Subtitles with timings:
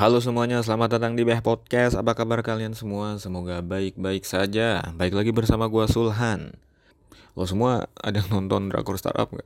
[0.00, 1.92] Halo semuanya, selamat datang di Beh Podcast.
[1.92, 3.20] Apa kabar kalian semua?
[3.20, 4.80] Semoga baik-baik saja.
[4.96, 6.56] Baik lagi bersama gua Sulhan.
[7.36, 9.44] Lo semua ada yang nonton drakor startup gak?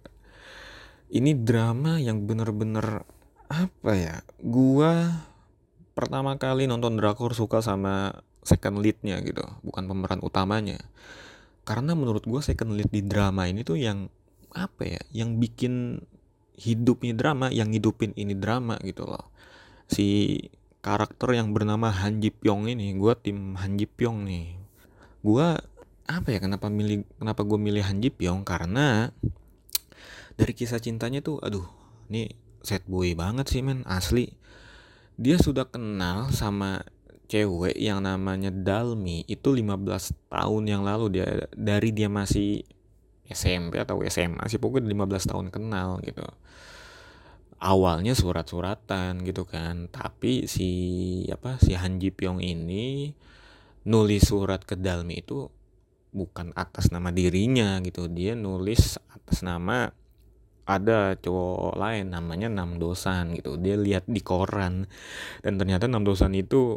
[1.10, 3.02] Ini drama yang bener-bener
[3.50, 4.22] apa ya?
[4.38, 5.26] Gua
[5.98, 10.78] pertama kali nonton drakor suka sama second leadnya gitu, bukan pemeran utamanya.
[11.66, 14.06] Karena menurut gua second lead di drama ini tuh yang
[14.54, 15.02] apa ya?
[15.10, 15.74] Yang bikin
[16.54, 19.33] hidupnya drama, yang hidupin ini drama gitu loh
[19.88, 20.38] si
[20.84, 24.46] karakter yang bernama Han Ji Pyong ini gue tim Han Ji Pyong nih.
[25.24, 25.56] Gue
[26.04, 28.44] apa ya kenapa milih kenapa gue milih Han Ji Pyong?
[28.44, 29.08] Karena
[30.36, 31.64] dari kisah cintanya tuh aduh
[32.12, 32.28] ini
[32.60, 34.36] set boy banget sih men asli.
[35.16, 36.84] Dia sudah kenal sama
[37.30, 41.16] cewek yang namanya Dalmi itu 15 tahun yang lalu.
[41.16, 42.60] Dia dari dia masih
[43.24, 46.20] SMP atau SMA sih pokoknya 15 tahun kenal gitu
[47.64, 49.88] awalnya surat-suratan gitu kan.
[49.88, 50.70] Tapi si
[51.32, 53.16] apa si Han Ji Pyong ini
[53.88, 55.48] nulis surat ke Dalmi itu
[56.12, 58.12] bukan atas nama dirinya gitu.
[58.12, 59.88] Dia nulis atas nama
[60.64, 63.56] ada cowok lain namanya Nam Dosan gitu.
[63.56, 64.84] Dia lihat di koran.
[65.40, 66.76] Dan ternyata Nam Dosan itu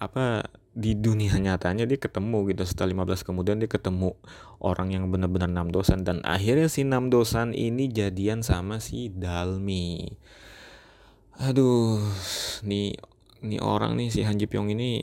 [0.00, 0.42] apa
[0.74, 2.62] di dunia nyatanya dia ketemu gitu.
[2.66, 4.18] Setelah 15 kemudian dia ketemu
[4.58, 6.02] orang yang benar-benar enam dosan.
[6.02, 10.10] Dan akhirnya si enam dosan ini jadian sama si Dalmi.
[11.38, 12.02] Aduh
[12.66, 12.94] nih
[13.42, 15.02] nih orang nih si Han Ji Pyong ini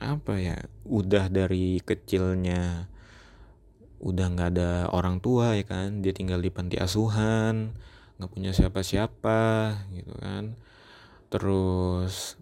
[0.00, 0.56] apa ya
[0.88, 2.88] udah dari kecilnya
[4.00, 6.00] udah nggak ada orang tua ya kan?
[6.00, 7.76] Dia tinggal di panti asuhan
[8.16, 9.40] nggak punya siapa-siapa
[9.92, 10.56] gitu kan?
[11.30, 12.39] Terus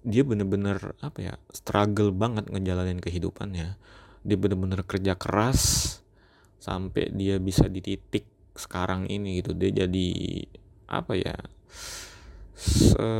[0.00, 3.76] dia bener-bener apa ya struggle banget ngejalanin kehidupannya.
[4.20, 5.96] Dia bener-bener kerja keras
[6.60, 9.56] sampai dia bisa di titik sekarang ini gitu.
[9.56, 10.08] Dia jadi
[10.90, 11.36] apa ya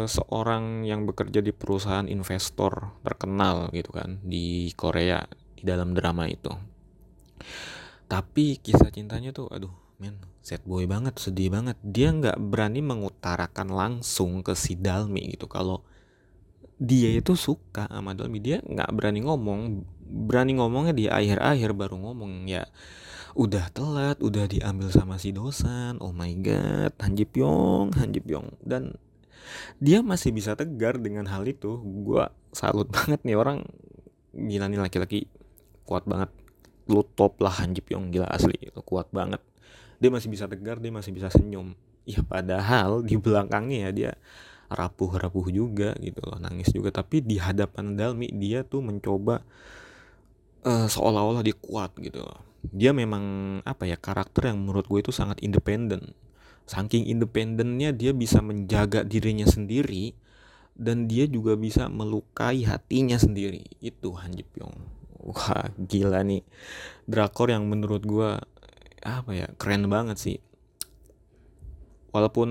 [0.04, 5.24] seorang yang bekerja di perusahaan investor terkenal gitu kan di Korea
[5.56, 6.52] di dalam drama itu.
[8.04, 11.80] Tapi kisah cintanya tuh aduh men sad boy banget sedih banget.
[11.80, 15.48] Dia nggak berani mengutarakan langsung ke si Dalmi gitu.
[15.48, 15.80] Kalau
[16.80, 18.41] dia itu suka sama Dolby.
[18.41, 19.84] Dia nggak berani ngomong.
[20.10, 22.66] Berani ngomongnya di akhir-akhir baru ngomong ya
[23.38, 28.24] udah telat udah diambil sama si dosan oh my god Han Ji Pyong Han Ji
[28.24, 28.58] Pyong.
[28.64, 28.96] Dan
[29.78, 31.78] dia masih bisa tegar dengan hal itu.
[31.84, 32.24] Gue
[32.56, 33.62] salut banget nih orang.
[34.32, 35.28] Gila nih laki-laki
[35.84, 36.32] kuat banget.
[36.88, 38.56] Lu top lah Han Ji Pyong gila asli.
[38.82, 39.44] Kuat banget.
[40.00, 41.76] Dia masih bisa tegar dia masih bisa senyum.
[42.08, 44.12] Ya padahal di belakangnya ya dia
[44.70, 46.94] rapuh-rapuh juga gitu loh nangis juga.
[46.94, 49.42] Tapi di hadapan Dalmi dia tuh mencoba
[50.62, 52.41] uh, seolah-olah dia kuat gitu loh.
[52.62, 56.14] Dia memang apa ya karakter yang menurut gue itu sangat independen.
[56.70, 60.14] Saking independennya dia bisa menjaga dirinya sendiri
[60.78, 63.66] dan dia juga bisa melukai hatinya sendiri.
[63.82, 64.76] Itu Han Ji Pyong.
[65.20, 66.47] Wah gila nih.
[67.10, 68.38] Drakor yang menurut gue
[69.00, 70.38] apa ya keren banget sih
[72.10, 72.50] walaupun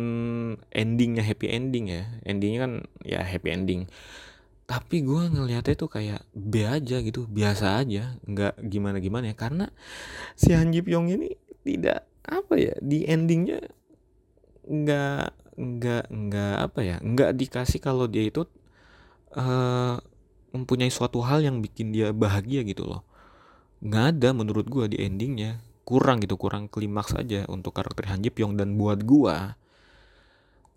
[0.71, 3.81] endingnya happy ending ya endingnya kan ya happy ending.
[4.69, 9.35] Tapi gue ngelihatnya tuh kayak B aja gitu biasa aja nggak gimana gimana ya.
[9.35, 9.65] Karena
[10.37, 11.33] si Han Ji Pyong ini
[11.65, 13.65] tidak apa ya di endingnya
[14.69, 15.25] nggak
[15.59, 18.45] nggak nggak apa ya nggak dikasih kalau dia itu
[19.33, 19.97] uh,
[20.53, 23.01] mempunyai suatu hal yang bikin dia bahagia gitu loh.
[23.81, 28.29] Nggak ada menurut gue di endingnya kurang gitu kurang klimaks aja untuk karakter Han Ji
[28.29, 29.57] Pyong dan buat gua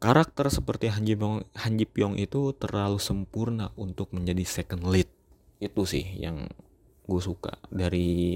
[0.02, 5.06] karakter seperti Han Ji Pyong Han Ji Pyong itu terlalu sempurna untuk menjadi second lead.
[5.62, 6.50] Itu sih yang
[7.06, 8.34] gue suka dari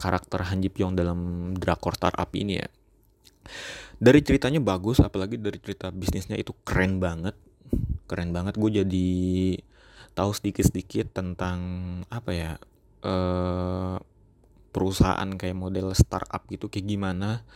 [0.00, 2.68] karakter Han Ji Pyong dalam drakor startup ini ya.
[4.00, 7.36] Dari ceritanya bagus apalagi dari cerita bisnisnya itu keren banget.
[8.08, 8.56] Keren banget.
[8.56, 9.12] Gue jadi
[10.16, 11.58] tahu sedikit-sedikit tentang
[12.08, 12.52] apa ya
[13.04, 13.96] eh
[14.74, 17.46] perusahaan kayak model startup gitu kayak gimana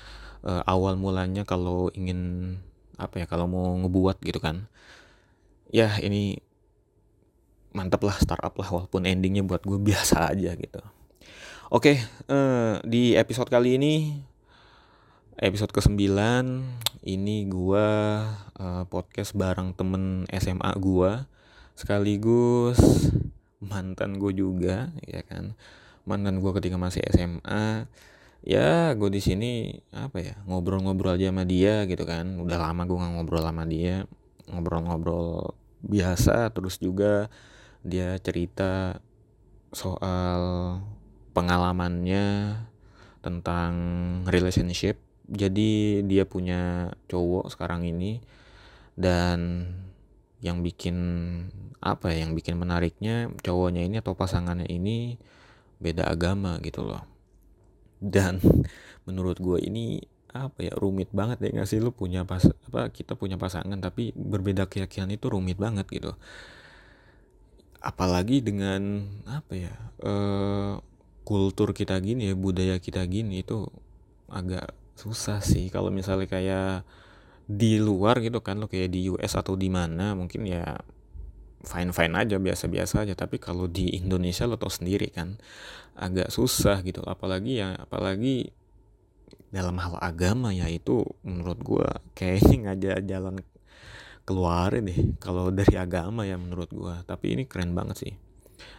[0.46, 2.54] uh, awal mulanya kalau ingin
[2.94, 4.70] apa ya kalau mau ngebuat gitu kan.
[5.74, 6.38] Ya ini
[7.74, 10.82] mantap lah startup lah walaupun endingnya buat gue biasa aja gitu.
[11.68, 11.98] Oke
[12.30, 14.22] uh, di episode kali ini
[15.38, 16.00] episode ke-9
[17.06, 17.88] ini gue
[18.58, 21.12] uh, podcast bareng temen SMA gue
[21.78, 22.80] sekaligus
[23.62, 25.54] mantan gue juga ya kan
[26.08, 27.84] mantan gue ketika masih SMA
[28.40, 32.40] ya gue di sini apa ya ngobrol-ngobrol aja sama dia gitu kan.
[32.40, 34.08] Udah lama gue nggak ngobrol sama dia
[34.48, 35.52] ngobrol-ngobrol
[35.84, 37.28] biasa terus juga
[37.84, 38.98] dia cerita
[39.70, 40.40] soal
[41.36, 42.56] pengalamannya
[43.20, 43.72] tentang
[44.24, 44.96] relationship.
[45.28, 48.24] Jadi dia punya cowok sekarang ini
[48.96, 49.68] dan
[50.40, 50.96] yang bikin
[51.78, 55.18] apa ya yang bikin menariknya cowoknya ini atau pasangannya ini
[55.78, 57.02] beda agama gitu loh.
[57.98, 58.38] Dan
[59.06, 61.80] menurut gue ini apa ya rumit banget ya nggak sih?
[61.80, 66.12] Lu punya pas apa kita punya pasangan tapi berbeda keyakinan itu rumit banget gitu.
[67.78, 70.74] Apalagi dengan apa ya eh,
[71.22, 73.66] kultur kita gini ya budaya kita gini itu
[74.28, 75.70] agak susah sih.
[75.72, 76.82] Kalau misalnya kayak
[77.48, 80.76] di luar gitu kan lo kayak di US atau di mana mungkin ya
[81.64, 83.14] fine fine aja biasa biasa aja.
[83.18, 85.38] Tapi kalau di Indonesia lo tau sendiri kan
[85.98, 87.02] agak susah gitu.
[87.06, 88.50] Apalagi ya apalagi
[89.48, 93.36] dalam hal agama ya itu menurut gua kayaknya ngajak jalan
[94.28, 97.02] keluar deh kalau dari agama ya menurut gua.
[97.06, 98.14] Tapi ini keren banget sih.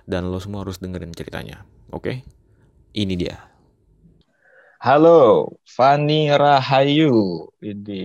[0.05, 1.63] Dan lo semua harus dengerin ceritanya.
[1.93, 2.23] Oke?
[2.93, 3.37] Ini dia.
[4.79, 7.47] Halo, Fani Rahayu.
[7.63, 8.03] Ini.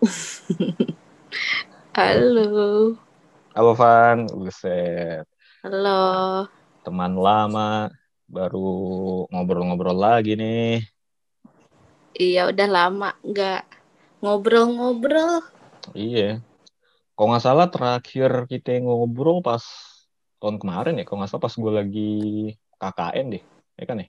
[1.96, 3.11] Halo.
[3.52, 5.28] Halo Van, buset.
[5.60, 6.48] Halo.
[6.88, 7.92] Teman lama,
[8.24, 8.64] baru
[9.28, 10.80] ngobrol-ngobrol lagi nih.
[12.16, 13.62] Iya udah lama nggak
[14.24, 15.44] ngobrol-ngobrol.
[15.92, 16.40] Iya.
[17.12, 19.60] Kok nggak salah terakhir kita ngobrol pas
[20.40, 22.12] tahun kemarin ya, kok nggak salah pas gue lagi
[22.80, 23.44] KKN deh,
[23.76, 24.08] ya kan ya?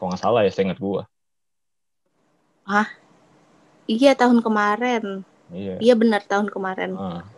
[0.00, 1.02] Kok nggak salah ya, saya ingat gue.
[2.64, 2.88] Hah?
[3.84, 5.28] Iya tahun kemarin.
[5.52, 5.76] Iya.
[5.76, 6.96] Iya benar tahun kemarin.
[6.96, 7.36] Ah.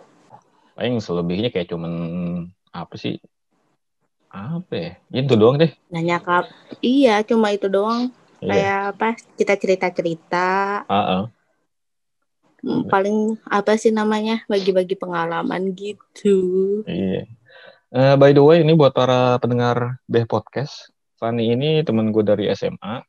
[0.81, 1.93] Paling selebihnya kayak cuman
[2.73, 3.21] apa sih?
[4.33, 4.93] Apa ya?
[5.13, 5.69] Itu doang deh.
[5.93, 6.49] Nanya kap.
[6.81, 8.09] Iya cuma itu doang.
[8.41, 8.49] Iya.
[8.49, 9.09] Kayak apa?
[9.37, 10.49] Kita cerita-cerita.
[10.89, 11.25] Ah, ah.
[12.65, 14.41] Hmm, Paling apa sih namanya?
[14.49, 16.41] Bagi-bagi pengalaman gitu.
[16.89, 17.29] Iya.
[17.93, 20.89] Eh, by the way, ini buat para pendengar Beh Podcast.
[21.21, 23.05] Fanny ini temen gue dari SMA.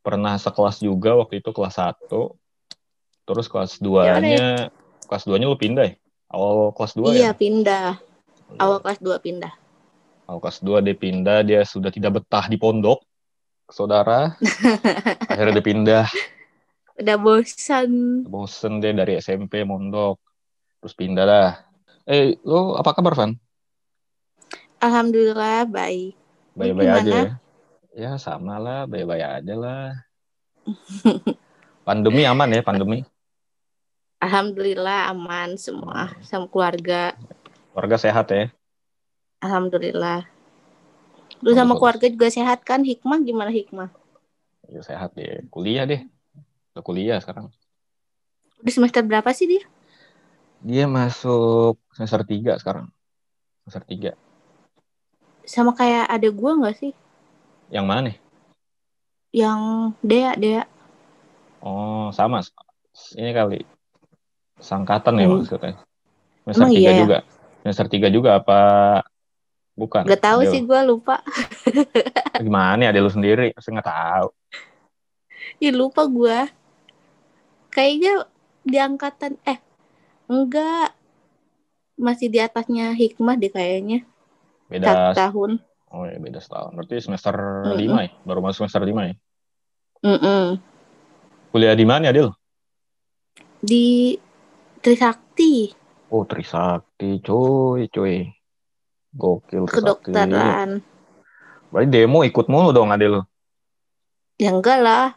[0.00, 2.32] Pernah sekelas juga waktu itu kelas 1.
[3.28, 4.72] Terus kelas 2-nya,
[5.04, 6.00] kelas 2-nya lu pindah ya?
[6.34, 7.32] Awal kelas 2 iya ya?
[7.32, 8.02] pindah.
[8.58, 9.54] Awal kelas 2 pindah.
[10.26, 13.06] Awal kelas 2 dia pindah, dia sudah tidak betah di pondok.
[13.70, 14.34] Saudara.
[15.30, 16.06] Akhirnya dia pindah.
[16.98, 18.22] Udah bosan.
[18.26, 20.18] Bosen deh dari SMP, mondok.
[20.82, 21.50] Terus pindah dah.
[22.04, 23.32] Eh, lu apa kabar, Van?
[24.82, 26.12] Alhamdulillah baik.
[26.54, 27.30] Baik-baik aja ya?
[27.94, 28.84] Ya, sama lah.
[28.84, 29.86] Baik-baik aja lah.
[31.88, 33.06] Pandemi aman ya, pandemi?
[34.24, 37.12] Alhamdulillah aman semua sama keluarga.
[37.76, 38.48] Warga sehat ya?
[39.44, 40.24] Alhamdulillah.
[41.44, 42.80] Lu sama keluarga juga sehat kan?
[42.80, 43.92] Hikmah gimana hikmah?
[44.64, 45.44] Ya, sehat deh.
[45.52, 46.08] Kuliah deh.
[46.72, 47.52] Udah kuliah sekarang.
[48.64, 49.62] Udah semester berapa sih dia?
[50.64, 52.88] Dia masuk semester 3 sekarang.
[53.68, 54.16] Semester 3.
[55.44, 56.96] Sama kayak ada gua nggak sih?
[57.68, 58.16] Yang mana nih?
[59.36, 59.60] Yang
[60.00, 60.64] Dea, Dea.
[61.60, 62.40] Oh, sama.
[63.20, 63.74] Ini kali.
[64.58, 65.42] Sangkatan ya Hmm.
[65.42, 65.74] maksudnya.
[66.44, 67.00] Semester 3 iya ya?
[67.02, 67.18] juga.
[67.64, 68.60] Semester 3 juga apa
[69.74, 70.04] bukan?
[70.06, 71.20] Gak tahu sih gua lupa.
[72.44, 73.54] Gimana ya, ada lu sendiri?
[73.56, 74.28] Pasti nggak tahu.
[75.62, 76.46] Ih lupa gua.
[77.72, 78.28] Kayaknya
[78.62, 79.58] di angkatan eh
[80.30, 80.94] enggak
[81.94, 84.06] masih di atasnya hikmah deh kayaknya.
[84.70, 85.50] Beda Satu tahun.
[85.94, 86.74] Oh ya, beda setahun.
[86.74, 87.34] Berarti semester
[87.70, 87.78] Mm-mm.
[87.78, 88.10] 5 ya?
[88.26, 89.14] Baru masuk semester 5 ya?
[90.02, 90.58] Mm-mm.
[91.54, 92.34] Kuliah di mana, Adil?
[93.62, 94.18] Di
[94.84, 95.72] Trisakti
[96.12, 98.28] Oh, Trisakti, cuy, cuy.
[99.16, 100.12] Gokil Trisakti.
[100.12, 100.84] kedokteran.
[101.72, 103.24] Berarti demo ikut mulu dong, Adil.
[104.36, 105.16] Ya enggak lah,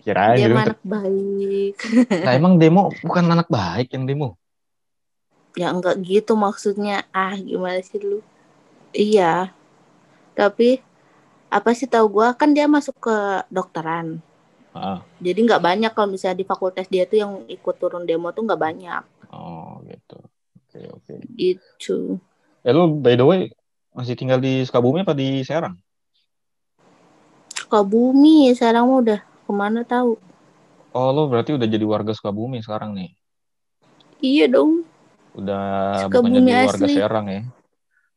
[0.00, 0.56] Kirain dia gitu.
[0.56, 1.76] mah anak baik.
[2.26, 4.40] Nah, emang demo bukan anak baik yang demo.
[5.54, 7.04] Ya enggak gitu maksudnya.
[7.12, 8.24] Ah, gimana sih lu?
[8.96, 9.52] Iya.
[10.32, 10.80] Tapi
[11.52, 13.16] apa sih tahu gua kan dia masuk ke
[13.52, 14.24] dokteran.
[14.70, 18.46] Ah, Jadi nggak banyak kalau misalnya di fakultas dia tuh yang ikut turun demo tuh
[18.46, 20.18] nggak banyak oh gitu.
[20.70, 21.14] Oke, oke.
[21.34, 21.98] gitu.
[22.62, 23.50] Eh, lu by the way
[23.90, 25.74] masih tinggal di Sukabumi apa di Serang?
[27.54, 30.14] Sukabumi sekarang mah udah ke mana tahu?
[30.90, 33.10] Oh, lu berarti udah jadi warga Sukabumi sekarang nih.
[34.22, 34.86] Iya dong.
[35.34, 36.94] Udah Sukabumi bukan jadi warga asli.
[36.94, 37.42] Serang ya.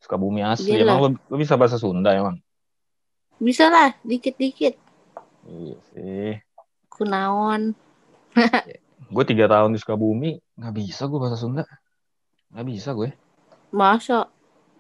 [0.03, 0.69] Sukabumi asli.
[0.77, 0.83] Gila.
[0.85, 2.37] Emang lu, lu bisa bahasa Sunda emang?
[3.41, 4.82] Bisa lah dikit-dikit.
[5.47, 6.31] Iya sih.
[6.87, 7.75] Kunaon.
[9.13, 11.67] Gue tiga tahun di Sukabumi, nggak bisa gue bahasa Sunda.
[12.49, 13.13] Nggak bisa gue.
[13.69, 14.25] Masa?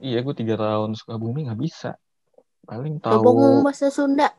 [0.01, 1.99] Iya, gue tiga tahun di Sukabumi nggak bisa.
[2.65, 4.33] Paling Coba ngomong tahu bahasa Sunda.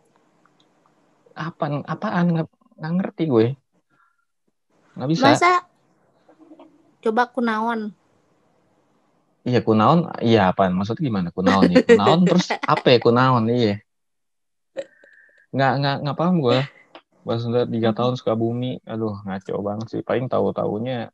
[1.35, 2.49] apaan, apaan nggak
[2.81, 3.47] nggak ngerti gue.
[4.99, 5.27] Nggak bisa.
[5.31, 5.53] Masa?
[7.05, 7.93] Coba kunaon.
[9.45, 10.73] Iya kunaon, iya apaan?
[10.73, 11.85] Maksudnya gimana kunaon ya?
[11.85, 13.45] Kunaon terus apa ya kunaon?
[13.53, 13.85] Iya.
[15.55, 16.59] Nggak nggak nggak paham gue.
[17.25, 20.01] Bahasa Sunda tiga tahun Sukabumi, aduh ngaco banget sih.
[20.05, 21.09] Paling tahu taunya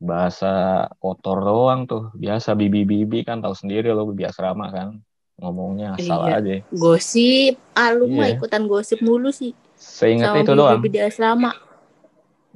[0.00, 2.08] bahasa kotor doang tuh.
[2.16, 5.02] Biasa bibi-bibi kan tahu sendiri lo bibi asrama kan.
[5.36, 6.38] Ngomongnya asal Iya.
[6.38, 6.56] aja.
[6.72, 8.38] Gosip, ah lu mah Iya.
[8.38, 9.52] ikutan gosip mulu sih.
[9.76, 10.78] Seingat itu doang.
[10.80, 11.52] bibi di asrama.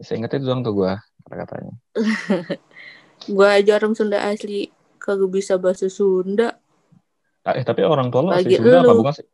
[0.00, 1.75] Seingat itu doang tuh gua kata-katanya.
[3.26, 4.71] Gua aja orang Sunda asli
[5.02, 6.54] kagak bisa bahasa Sunda.
[7.42, 9.00] Ah, Eh tapi orang tua lo asli Sunda apa elu.
[9.02, 9.26] bukan sih?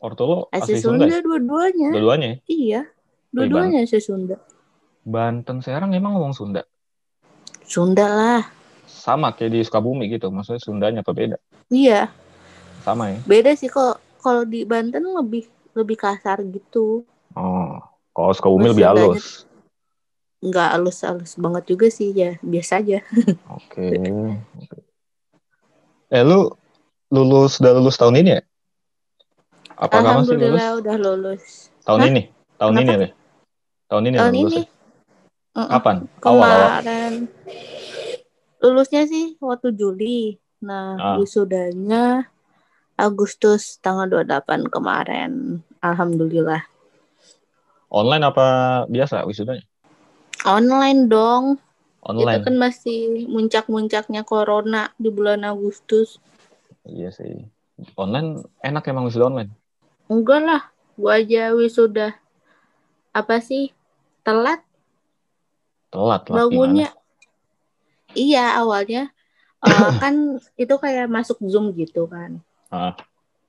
[0.00, 1.20] Tua lo Asli, asli Sunda, Sunda, ya?
[1.20, 1.88] dua-duanya.
[1.92, 2.36] Dua-duanya ya?
[2.48, 2.82] Iya.
[3.28, 4.36] Dua-duanya asli Sunda.
[5.04, 6.64] Banten Serang emang ngomong Sunda.
[7.68, 8.42] Sunda lah.
[8.88, 10.32] Sama kayak di Sukabumi gitu.
[10.32, 11.36] Maksudnya Sundanya apa beda?
[11.68, 12.08] Iya.
[12.80, 13.18] Sama ya?
[13.28, 15.44] Beda sih kok kalau di Banten lebih
[15.76, 17.04] lebih kasar gitu.
[17.36, 17.76] Oh,
[18.16, 19.44] kalau Sukabumi lebih halus.
[20.40, 22.40] Nggak halus-halus banget juga sih ya.
[22.40, 23.04] Biasa aja.
[23.52, 24.00] Oke.
[24.56, 24.78] Oke.
[26.10, 26.50] Eh lu
[27.12, 28.42] lulus udah lulus tahun ini ya?
[29.80, 30.60] Apa kamu sih lulus?
[30.60, 31.42] Alhamdulillah udah lulus.
[31.82, 32.10] Tahun Hah?
[32.12, 32.22] ini?
[32.54, 32.84] Tahun Kenapa?
[32.84, 33.10] ini deh.
[33.88, 34.60] Tahun ini Tahun lulus ini.
[34.60, 35.64] ya?
[35.66, 35.96] Kapan?
[36.20, 36.58] Awal awal.
[36.78, 37.12] Kemarin.
[38.60, 40.36] Lulusnya sih waktu Juli.
[40.60, 41.16] Nah, Ah.
[41.16, 42.28] wisudanya
[42.94, 45.64] Agustus tanggal 28 kemarin.
[45.80, 46.68] Alhamdulillah.
[47.88, 48.46] Online apa
[48.86, 49.64] biasa wisudanya?
[50.44, 51.56] Online dong.
[52.00, 52.44] Itu Online.
[52.44, 56.20] kan masih muncak-muncaknya corona di bulan Agustus.
[56.84, 57.48] Iya sih.
[57.96, 59.52] Online enak emang wisuda online.
[60.10, 60.62] Enggak lah.
[60.98, 62.18] Gua aja wisuda.
[63.14, 63.70] Apa sih?
[64.26, 64.60] Telat
[65.90, 66.90] Telat lah bangunnya.
[68.12, 69.14] Iya, awalnya.
[69.62, 72.42] eh, kan itu kayak masuk Zoom gitu kan.
[72.74, 72.98] Ah.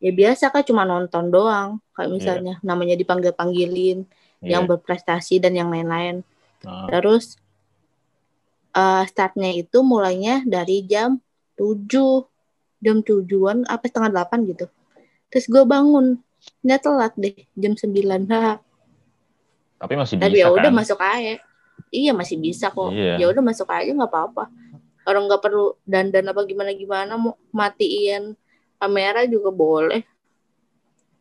[0.01, 1.81] Ya biasa kan cuma nonton doang.
[1.97, 4.05] Kayak misalnya namanya dipanggil-panggilin.
[4.05, 4.17] gimana?
[4.41, 4.69] yang Iya.
[4.73, 6.25] berprestasi dan yang lain-lain.
[6.65, 6.89] Ah.
[6.89, 7.37] Terus
[8.73, 11.21] eh, startnya itu mulainya dari jam
[11.53, 12.25] 7
[12.81, 14.65] jam tujuan apa setengah delapan gitu.
[15.29, 16.17] Terus gue bangun,
[16.61, 18.57] nggak telat deh jam 9 Hah,
[19.81, 20.77] Tapi masih Tapi bisa ya udah kan?
[20.77, 21.35] masuk aja.
[21.89, 22.93] Iya masih bisa kok.
[22.93, 23.17] Iya.
[23.17, 24.45] Ya udah masuk aja nggak apa-apa.
[25.05, 28.37] Orang nggak perlu dandan apa gimana gimana mau matiin
[28.77, 30.01] kamera juga boleh.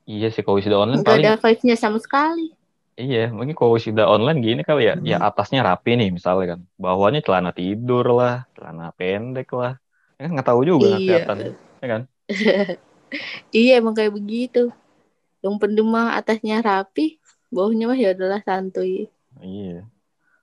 [0.05, 2.53] Iya sih kalau wisuda online Nggak paling ada vibes-nya sama sekali.
[3.01, 7.25] Iya, mungkin kalau wisuda online gini kali ya, ya atasnya rapi nih misalnya kan, bawahnya
[7.25, 9.81] celana tidur lah, celana pendek lah,
[10.21, 11.25] ya kan nggak tahu juga Iya.
[11.25, 11.37] kelihatan,
[11.81, 12.03] ya kan?
[13.51, 14.71] Iya emang kayak begitu.
[15.41, 17.17] Yang penting mah atasnya rapi,
[17.49, 19.09] bawahnya mah ya adalah santuy.
[19.41, 19.89] Iya.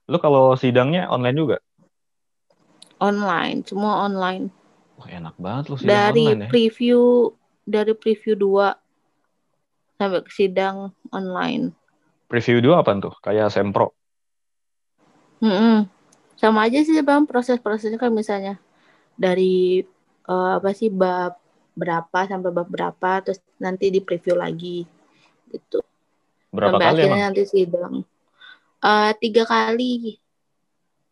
[0.10, 1.58] Lu kalau sidangnya online juga?
[2.98, 4.50] Online, semua online.
[4.98, 6.50] Wah enak banget lu sidang Dari online ya.
[6.50, 7.02] preview
[7.68, 8.74] dari preview 2
[9.98, 11.74] sampai ke sidang online.
[12.30, 13.14] Preview dua apa tuh?
[13.22, 13.94] Kayak sempro.
[15.42, 15.86] Mm-mm.
[16.38, 18.62] Sama aja sih bang proses-prosesnya kan misalnya
[19.18, 19.82] dari
[20.30, 21.38] eh, apa sih bab
[21.78, 24.84] berapa sampai bab berapa terus nanti di preview lagi
[25.48, 25.80] gitu
[26.50, 27.26] Berapa sampai kali akhirnya emang?
[27.30, 27.94] nanti sidang
[28.78, 30.18] Eh, tiga kali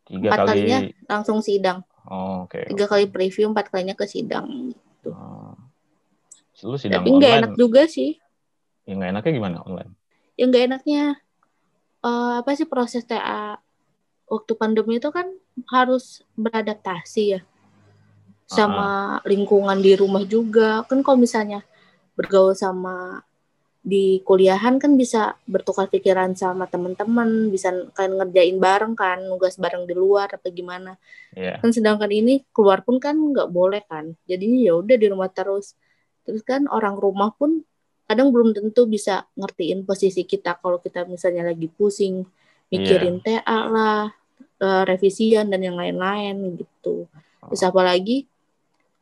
[0.05, 0.50] Tiga empat kali.
[0.50, 0.79] kalinya
[1.10, 2.62] langsung sidang Oh, oke.
[2.69, 4.74] tiga kali preview empat kalinya ke sidang
[5.05, 5.53] Oh.
[6.65, 8.17] Lu sidang tapi nggak enak juga sih
[8.86, 9.91] ya nggak enaknya gimana online?
[10.38, 11.03] yang nggak enaknya
[12.01, 13.57] eh, apa sih proses TA
[14.25, 15.29] waktu pandemi itu kan
[15.69, 17.41] harus beradaptasi ya
[18.45, 20.85] sama lingkungan di rumah juga.
[20.85, 21.65] Kan kalau misalnya
[22.13, 23.21] bergaul sama
[23.85, 29.85] di kuliahan kan bisa bertukar pikiran sama teman-teman bisa kan ngerjain bareng kan nugas bareng
[29.85, 30.97] di luar apa gimana.
[31.37, 31.61] Iya.
[31.61, 34.17] kan sedangkan ini keluar pun kan nggak boleh kan.
[34.25, 35.77] Jadinya ya udah di rumah terus.
[36.25, 37.61] Terus kan orang rumah pun
[38.09, 42.25] kadang belum tentu bisa ngertiin posisi kita kalau kita misalnya lagi pusing
[42.73, 44.09] mikirin TA lah
[44.61, 47.05] eh, revisian dan yang lain-lain gitu.
[47.53, 48.25] Terus apalagi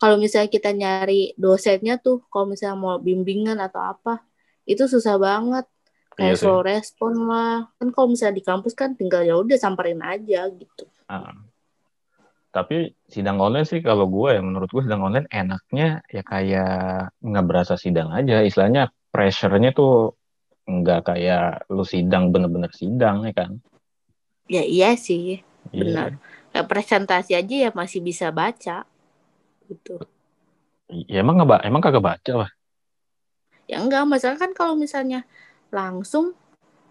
[0.04, 4.20] kalau misalnya kita nyari dosennya tuh kalau misalnya mau bimbingan atau apa
[4.68, 6.44] itu susah banget Iya kayak sih.
[6.44, 10.84] slow respon lah kan kalau misalnya di kampus kan tinggal ya udah samperin aja gitu
[11.08, 11.32] Ah.
[12.50, 16.74] Tapi sidang online sih kalau gue ya menurut gue sidang online enaknya ya kayak
[17.18, 18.46] nggak berasa sidang aja.
[18.46, 20.14] Istilahnya pressure-nya tuh
[20.64, 23.52] nggak kayak lu sidang bener-bener sidang ya kan.
[24.46, 25.42] ya iya sih
[25.72, 25.82] Iya.
[25.82, 26.10] Benar.
[26.52, 28.86] Kayak presentasi aja ya masih bisa baca
[29.74, 29.98] gitu
[31.10, 32.50] Ya emang nggak emang kagak baca lah.
[33.66, 35.24] ya enggak masalah kan kalau misalnya
[35.72, 36.36] langsung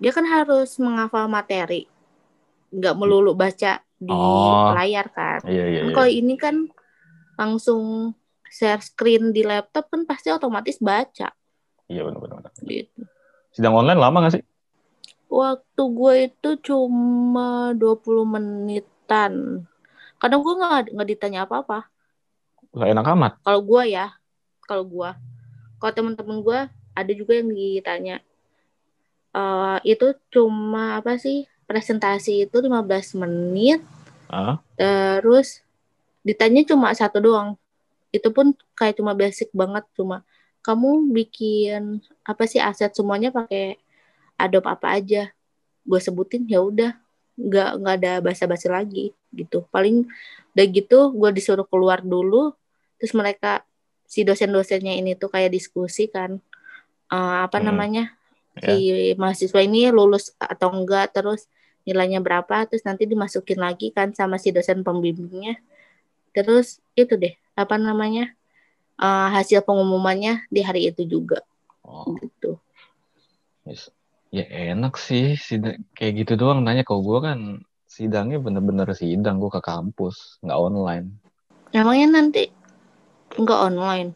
[0.01, 1.87] dia kan harus menghafal materi
[2.73, 4.73] nggak melulu baca di Oh.
[4.75, 5.81] layar kan Iya iya.
[5.85, 5.95] Kan iya.
[5.95, 6.57] kalau ini kan
[7.37, 8.17] langsung
[8.49, 11.31] share screen di laptop kan pasti otomatis baca
[11.87, 12.51] Iya benar-benar.
[12.65, 13.05] gitu
[13.53, 14.45] Sidang online lama nggak sih?
[15.29, 19.65] waktu gue itu cuma 20 menitan
[20.17, 21.92] kadang gue nggak nggak ditanya apa-apa
[22.73, 23.33] Lah enak amat.
[23.45, 24.07] kalau gue ya
[24.65, 25.11] kalau gue
[25.77, 26.61] kalau teman-teman gue
[26.97, 28.21] ada juga yang ditanya
[29.33, 33.81] Eh itu cuma apa sih presentasi itu 15 menit
[34.33, 35.61] Ah, Terus
[36.25, 37.57] ditanya cuma satu doang.
[38.13, 40.25] Itu pun kayak cuma basic banget cuma
[40.65, 43.77] kamu bikin apa sih aset semuanya pakai
[44.41, 45.29] Adobe apa aja.
[45.85, 46.93] Gue sebutin ya udah
[47.37, 49.65] nggak nggak ada basa-basi lagi gitu.
[49.73, 50.09] Paling
[50.57, 52.53] udah gitu gue disuruh keluar dulu
[53.03, 53.67] terus mereka
[54.07, 56.39] si dosen-dosennya ini tuh kayak diskusi kan
[57.13, 57.69] Eh, apa Hmm.
[57.69, 58.09] namanya
[58.57, 58.73] ya.
[58.73, 61.45] si mahasiswa ini lulus atau enggak terus
[61.85, 65.61] nilainya berapa terus nanti dimasukin lagi kan sama si dosen pembimbingnya
[66.33, 68.33] terus itu deh apa namanya
[68.97, 71.45] eh, hasil pengumumannya di hari itu juga
[71.85, 72.57] Oh, gitu
[73.69, 73.93] yes.
[74.33, 77.39] Ya enak sih, sidang kayak gitu doang nanya kalau gue kan
[77.85, 81.07] sidangnya bener-bener sidang gue ke kampus, nggak online.
[81.77, 82.49] emangnya nanti
[83.39, 84.11] enggak online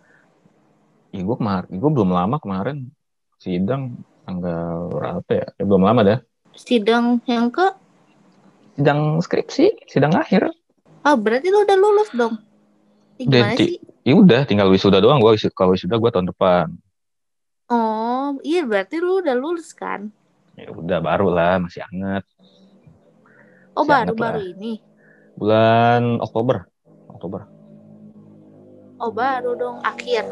[1.15, 2.93] Ih, gue kemarin, gue belum lama kemarin
[3.41, 3.97] sidang
[4.27, 5.47] tanggal berapa ya?
[5.57, 6.19] Ya, belum lama dah.
[6.53, 7.69] sidang yang ke
[8.77, 10.53] Sidang skripsi, sidang akhir.
[11.05, 12.37] oh berarti lu udah lulus dong
[13.17, 15.19] Udah sih Ya udah, tinggal wisuda doang.
[15.19, 16.71] Gue wisuda, kalau wisuda gue tahun depan.
[17.73, 20.13] oh iya berarti lu udah lulus kan
[20.55, 22.25] Ya udah, baru lah, masih anget.
[23.77, 24.81] oh Masih baru ini
[25.37, 26.69] Bulan Oktober.
[27.13, 27.45] Oktober.
[29.01, 30.25] Oh baru dong akhir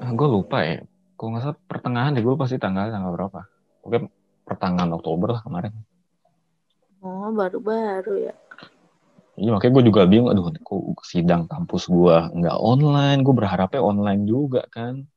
[0.00, 0.80] Ah, gue lupa ya.
[1.20, 3.40] Kalau nggak salah pertengahan deh, gue pasti tanggal tanggal berapa.
[3.84, 4.08] Oke,
[4.48, 5.76] pertengahan Oktober lah kemarin.
[7.00, 8.34] oh baru baru ya
[9.40, 14.28] Iya makanya gue juga bingung, aduh kok sidang kampus gue nggak online, gue berharapnya online
[14.28, 15.08] juga kan.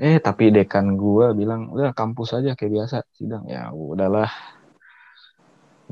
[0.00, 3.44] Eh tapi dekan gue bilang, udah kampus aja kayak biasa sidang.
[3.44, 4.32] Ya udahlah,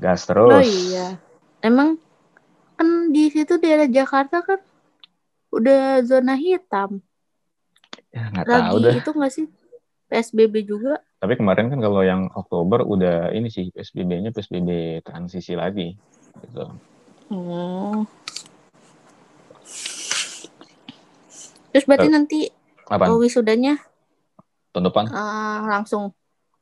[0.00, 0.48] gas terus.
[0.48, 1.20] Oh iya.
[1.60, 2.00] Emang
[2.80, 4.64] kan di situ daerah Jakarta kan
[5.48, 7.00] udah zona hitam.
[8.08, 8.94] Ya nggak Lagi tahu dah.
[8.96, 9.44] itu nggak sih
[10.08, 11.00] PSBB juga?
[11.18, 15.92] Tapi kemarin kan kalau yang Oktober udah ini sih PSBB-nya PSBB transisi lagi.
[16.38, 16.64] Gitu.
[17.28, 18.06] Hmm.
[21.68, 22.38] Terus berarti Eh, nanti
[22.88, 23.12] Apa?
[23.12, 23.76] oh, wisudanya
[24.72, 25.04] Tahun depan?
[25.10, 26.14] eh, langsung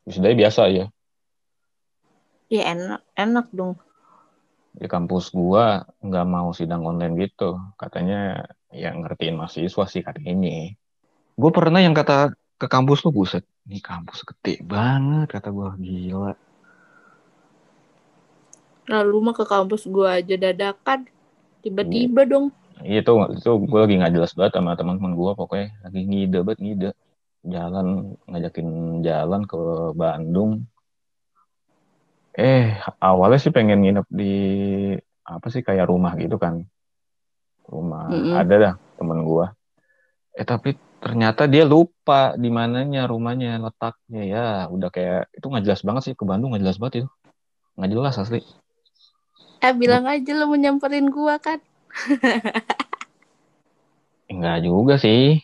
[0.03, 0.87] Wisudanya biasa ya.
[2.47, 3.75] ya enak enak dong.
[4.73, 7.59] Di kampus gua nggak mau sidang online gitu.
[7.75, 8.47] Katanya
[8.77, 10.77] ya ngertiin mahasiswa sih katanya.
[11.37, 13.45] Gue pernah yang kata ke kampus tuh buset.
[13.67, 16.33] Ini kampus gede banget kata gua gila.
[18.87, 21.11] Lalu mah ke kampus gua aja dadakan
[21.61, 22.55] tiba-tiba dong.
[22.81, 26.91] Itu itu gue lagi nggak jelas banget sama teman-teman gua pokoknya lagi ngide banget ngide.
[27.47, 28.69] Jalan ngajakin
[29.03, 29.61] jalan ke
[29.99, 30.63] Bandung.
[32.39, 34.35] Eh awalnya sih pengen nginep di
[35.27, 36.63] apa sih kayak rumah gitu kan.
[37.67, 38.35] Rumah Mm-mm.
[38.41, 39.53] ada dah temen gua.
[40.37, 45.83] Eh tapi ternyata dia lupa di mananya rumahnya letaknya ya udah kayak itu nggak jelas
[45.85, 47.09] banget sih ke Bandung nggak jelas banget itu
[47.77, 48.41] nggak jelas asli
[49.61, 51.61] Eh bilang aja lo mau nyamperin gua kan.
[54.33, 55.41] Enggak juga sih.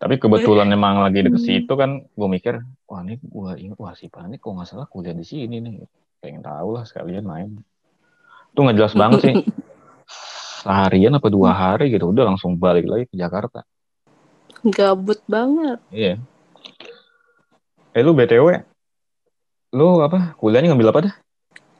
[0.00, 1.44] Tapi kebetulan emang lagi deket Hmm.
[1.44, 5.12] situ kan, gue mikir, wah ini gue ingat, wah si Pani kok nggak salah kuliah
[5.12, 5.84] di sini nih.
[6.24, 7.60] Pengen tahu lah sekalian main.
[8.52, 9.34] Itu nggak jelas banget sih.
[10.60, 13.64] Seharian apa dua hari gitu, udah langsung balik lagi ke Jakarta.
[14.60, 15.80] Gabut banget.
[15.88, 16.20] Iya.
[17.96, 18.60] Eh lu BTW,
[19.72, 21.14] lu apa, kuliahnya ngambil apa dah?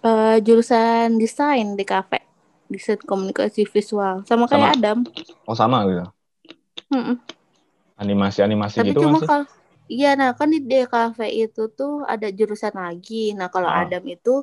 [0.01, 2.25] Eh, jurusan desain di kafe.
[2.73, 4.25] Desain komunikasi visual.
[4.25, 4.73] Sama Sama.
[4.73, 4.99] kayak Adam.
[5.45, 6.09] Oh sama gitu.
[6.89, 7.21] Mm-mm.
[8.01, 9.45] Animasi-animasi Tapi gitu cuma kan
[9.91, 13.37] iya nah kan di DKV itu tuh ada jurusan lagi.
[13.37, 13.85] Nah, kalau Ah.
[13.85, 14.41] Adam itu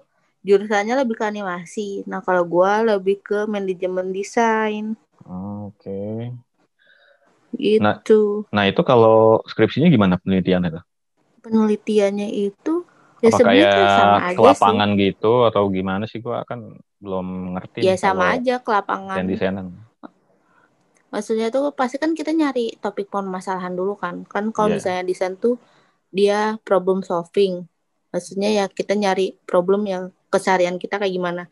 [0.48, 2.08] jurusannya lebih ke animasi.
[2.10, 4.96] Nah, kalau gua lebih ke manajemen desain
[5.28, 6.32] Oh, Oke.
[7.84, 8.48] Nah, gitu.
[8.56, 10.84] Nah itu kalau skripsinya gimana penelitiannya tuh?
[11.44, 12.74] Penelitiannya itu
[13.18, 16.60] ya apa kayak sama ke lapangan gitu atau gimana sih gua kan
[17.02, 17.88] belum ngerti sih.
[17.92, 19.16] Ya sama aja ke lapangan.
[19.18, 19.68] desain-desainan.
[21.08, 24.28] Maksudnya tuh pasti kan kita nyari topik permasalahan dulu kan.
[24.28, 24.76] Kan kalau Iya.
[24.78, 25.56] misalnya desain tuh
[26.12, 27.64] dia problem solving.
[28.12, 31.44] Maksudnya ya kita nyari problem yang keseharian kita kayak gimana.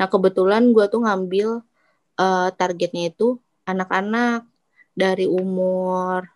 [0.00, 1.60] Nah, kebetulan gua tuh ngambil
[2.20, 4.44] eh, targetnya itu anak-anak
[4.92, 6.28] dari umur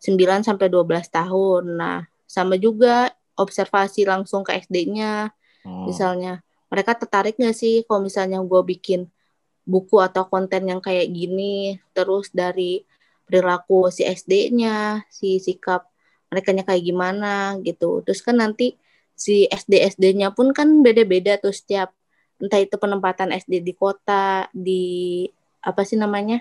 [0.00, 1.64] 9 sampai 12 tahun.
[1.76, 5.32] Nah, sama juga observasi langsung ke SD-nya.
[5.64, 6.40] Oh, Misalnya,
[6.72, 9.08] mereka tertarik nggak sih kalau misalnya gue bikin
[9.68, 12.84] buku atau konten yang kayak gini, terus dari
[13.28, 15.86] perilaku si SD-nya, si sikap
[16.30, 18.00] mereka kayak gimana gitu.
[18.06, 18.78] Terus kan nanti
[19.20, 21.92] si SD-SD-nya pun kan beda-beda tuh setiap
[22.40, 25.28] entah itu penempatan SD di kota, di
[25.60, 26.40] apa sih namanya?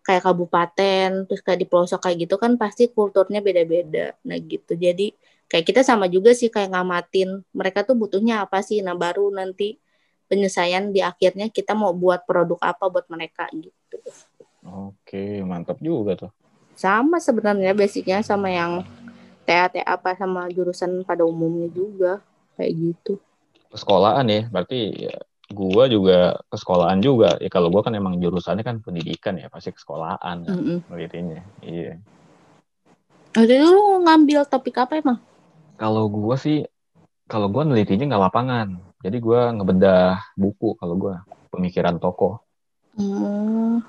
[0.00, 4.16] kayak kabupaten, terus kayak di pelosok kayak gitu kan pasti kulturnya beda-beda.
[4.24, 4.72] Nah gitu.
[4.74, 5.12] Jadi
[5.46, 8.80] kayak kita sama juga sih kayak ngamatin mereka tuh butuhnya apa sih.
[8.80, 9.76] Nah baru nanti
[10.26, 14.00] penyelesaian di akhirnya kita mau buat produk apa buat mereka gitu.
[14.64, 16.32] Oke, mantap juga tuh.
[16.74, 18.80] Sama sebenarnya basicnya sama yang
[19.50, 22.22] TAT apa sama jurusan pada umumnya juga
[22.54, 23.18] kayak gitu.
[23.74, 25.18] Sekolahan ya, berarti ya,
[25.50, 27.34] gua juga ke sekolahan juga.
[27.42, 30.54] Ya kalau gua kan emang jurusannya kan pendidikan ya, pasti ke sekolahan kan,
[30.86, 31.42] penelitiannya.
[31.66, 31.98] Iya.
[33.34, 35.18] Jadi lu ngambil topik apa emang?
[35.74, 36.62] Kalau gua sih,
[37.26, 38.78] kalau gua nelitinya nggak lapangan.
[39.02, 42.38] Jadi gua ngebedah buku kalau gua pemikiran tokoh.
[42.94, 43.82] Hmm.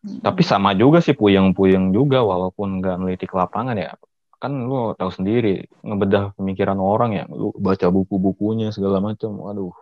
[0.00, 3.94] Tapi sama juga sih puyeng-puyeng juga walaupun nggak neliti ke lapangan ya.
[4.40, 7.24] Kan lu tahu sendiri ngebedah pemikiran orang ya.
[7.28, 9.36] Lu baca buku-bukunya segala macam.
[9.36, 9.76] Waduh.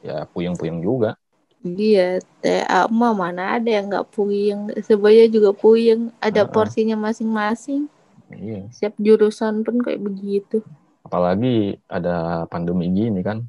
[0.00, 1.20] Ya puyeng-puyeng juga.
[1.60, 4.72] Iya, TA mah mana ada yang nggak puyeng.
[4.80, 6.08] Sebaya juga puyeng.
[6.16, 6.52] Ada Heeh.
[6.54, 7.92] porsinya masing-masing.
[8.32, 8.72] Iya.
[8.72, 10.64] Setiap jurusan pun kayak begitu.
[11.04, 13.44] Apalagi ada pandemi gini kan.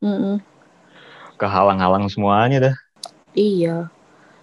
[0.00, 0.40] Mm-mm.
[1.36, 2.76] Kehalang-halang semuanya dah.
[3.36, 3.92] Iya.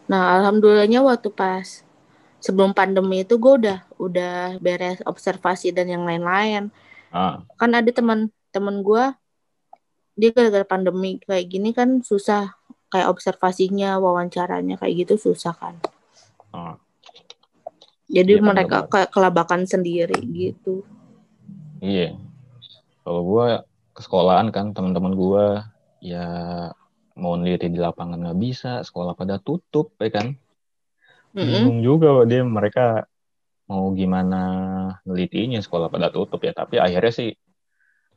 [0.05, 1.86] Nah, alhamdulillahnya waktu pas
[2.47, 6.71] sebelum pandemi itu gue udah udah beres observasi dan yang lain-lain.
[7.11, 9.03] Ah, Kan ada teman-teman gue
[10.17, 12.57] dia gara-gara pandemi kayak gini kan susah
[12.89, 15.75] kayak observasinya, wawancaranya kayak gitu susah kan.
[16.55, 16.75] ah.
[18.07, 20.87] Jadi kan, mereka kayak kelabakan sendiri gitu.
[21.83, 22.15] Iya.
[23.03, 25.67] Kalau gua ke sekolahan kan teman-teman gua
[25.99, 26.25] ya
[27.19, 30.39] mau neliti di lapangan nggak bisa, sekolah pada tutup ya kan.
[31.37, 31.45] Mm-mm.
[31.45, 33.05] Bingung juga dia mereka
[33.69, 34.41] mau gimana
[35.05, 36.57] nelitinya sekolah pada tutup ya.
[36.57, 37.29] Tapi akhirnya sih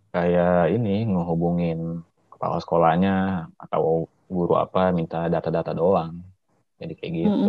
[0.09, 2.01] kayak ini ngehubungin
[2.33, 6.17] kepala sekolahnya atau guru apa minta data-data doang.
[6.81, 7.49] Jadi kayak gitu.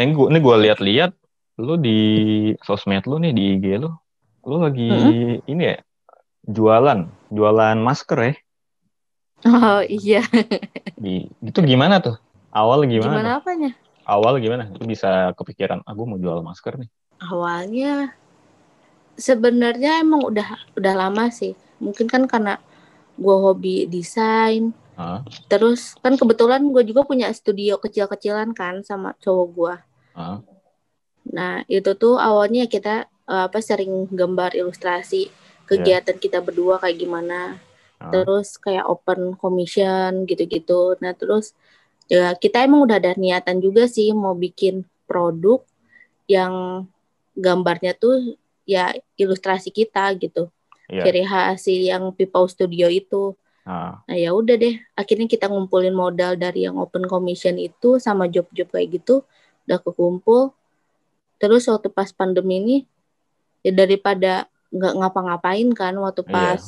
[0.00, 1.12] Eh, gua, ini gue lihat-lihat
[1.60, 2.00] lu di
[2.64, 3.92] sosmed lu nih di IG lu,
[4.48, 4.88] lu lagi
[5.44, 5.76] ini ya
[6.48, 8.34] jualan, jualan masker ya.
[9.42, 10.22] Oh iya,
[10.94, 12.14] Di, itu gimana tuh?
[12.54, 13.18] Awal gimana?
[13.18, 13.70] gimana apanya?
[14.06, 14.64] Awal gimana?
[14.78, 16.88] Lu bisa kepikiran, aku mau jual masker nih.
[17.30, 17.92] Awalnya
[19.26, 21.52] sebenarnya emang udah udah lama sih.
[21.82, 22.54] Mungkin kan karena
[23.18, 24.72] gue hobi desain.
[24.96, 29.74] Ah, Terus kan kebetulan gue juga punya studio kecil-kecilan kan sama cowok gue.
[30.14, 30.42] ah,
[31.36, 32.94] Nah itu tuh awalnya kita
[33.32, 35.20] eh, apa sering gambar ilustrasi
[35.70, 37.38] kegiatan kita berdua kayak gimana.
[38.00, 38.10] ah.
[38.12, 40.82] Terus kayak open commission gitu-gitu.
[41.02, 41.46] Nah terus
[42.10, 45.62] ya kita emang udah ada niatan juga sih mau bikin produk
[46.30, 46.86] yang
[47.36, 48.36] gambarnya tuh
[48.68, 50.48] ya ilustrasi kita gitu.
[50.92, 51.08] Iya.
[51.08, 53.32] Ciri khas yang Pipau Studio itu.
[53.62, 58.26] Ah, Nah ya udah deh, akhirnya kita ngumpulin modal dari yang open commission itu sama
[58.26, 59.22] job-job kayak gitu,
[59.70, 60.50] udah kekumpul.
[61.38, 62.76] Terus waktu pas pandemi ini,
[63.62, 66.32] ya daripada nggak ngapa-ngapain kan, waktu Iya.
[66.34, 66.62] pas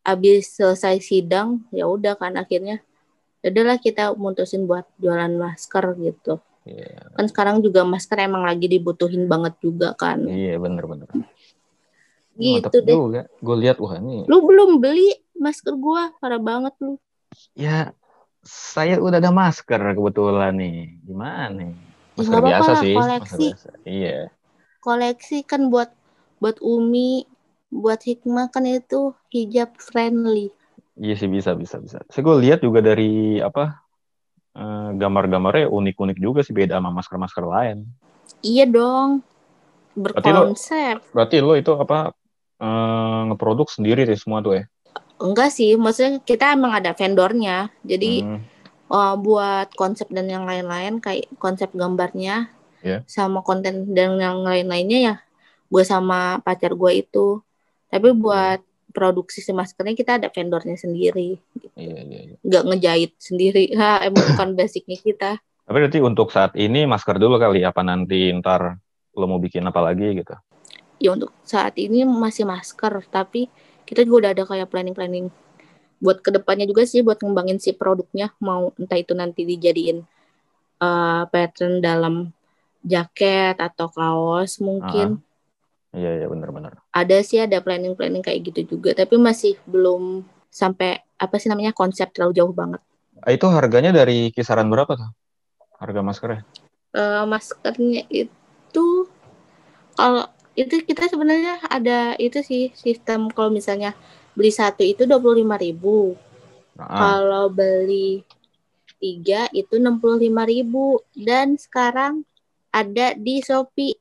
[0.00, 2.89] abis selesai sidang, ya udah kan akhirnya, ya
[3.40, 6.38] udahlah kita mutusin buat jualan masker gitu.
[6.68, 10.20] iya, Kan sekarang juga masker emang lagi dibutuhin banget juga kan.
[10.24, 11.08] iya bener-bener.
[12.36, 12.96] Gitu Mantap deh.
[12.96, 13.22] juga.
[13.40, 16.96] Gue lihat wah ini, Lu belum beli masker gua, parah banget lu.
[17.54, 17.92] ya
[18.40, 20.76] saya udah ada masker kebetulan nih.
[21.04, 21.72] Gimana nih?
[21.72, 22.94] Ya, Masker apa-apa biasa sih.
[22.96, 23.16] koleksi.
[23.20, 23.70] Masker biasa.
[23.88, 24.18] Iya.
[24.80, 25.92] koleksi kan buat
[26.40, 27.28] buat Umi,
[27.68, 30.48] buat Hikmah kan itu hijab friendly.
[31.00, 31.98] Iya sih bisa bisa bisa.
[32.12, 33.80] Saya gue lihat juga dari apa
[34.52, 37.88] eh, gambar-gambarnya unik-unik juga sih beda sama masker-masker lain.
[38.44, 39.24] Iya dong.
[39.96, 40.96] Berarti lo- Berkonsep.
[41.16, 42.12] Berarti lo itu apa
[42.60, 44.64] eh, ngeproduk sendiri sih semua tuh ya?
[45.20, 47.68] Enggak sih, maksudnya kita emang ada vendornya.
[47.84, 48.40] Jadi Hmm,
[48.92, 52.48] eh, buat konsep dan yang lain-lain kayak konsep gambarnya
[52.80, 53.04] Iya.
[53.04, 55.14] sama konten dan yang lain-lainnya ya
[55.70, 57.40] gue sama pacar gue itu.
[57.92, 58.60] Tapi buat
[58.90, 61.38] produksi si maskernya kita ada vendornya sendiri.
[61.78, 62.20] iya iya.
[62.30, 62.36] iya.
[62.42, 63.64] Nggak ngejahit sendiri.
[63.78, 65.30] Ha, emang bukan basicnya kita.
[65.40, 68.74] Tapi berarti untuk saat ini masker dulu kali apa nanti ntar
[69.14, 70.34] lo mau bikin apa lagi gitu?
[71.00, 73.48] ya untuk saat ini masih masker tapi
[73.88, 75.32] kita juga udah ada kayak planning-planning
[75.98, 80.04] buat ke depannya juga sih buat ngembangin si produknya mau entah itu nanti dijadiin
[80.78, 82.28] eh, pattern dalam
[82.84, 85.24] jaket atau kaos mungkin
[85.90, 86.78] Iya iya benar-benar.
[86.90, 92.10] ada sih ada planning-planning kayak gitu juga tapi masih belum sampai apa sih namanya konsep
[92.10, 92.82] terlalu jauh banget
[93.20, 95.10] Ah, itu harganya dari kisaran berapa tuh?
[95.76, 96.42] Harga maskernya?
[96.90, 98.86] Eh, maskernya itu
[99.94, 100.24] kalau
[100.58, 103.94] itu kita sebenarnya ada itu sih sistem kalau misalnya
[104.34, 106.18] beli satu itu dua puluh ribu
[106.80, 108.24] Nah, Kalau beli
[109.00, 112.24] tiga itu 65.000 dan sekarang
[112.72, 113.96] ada di Shopee.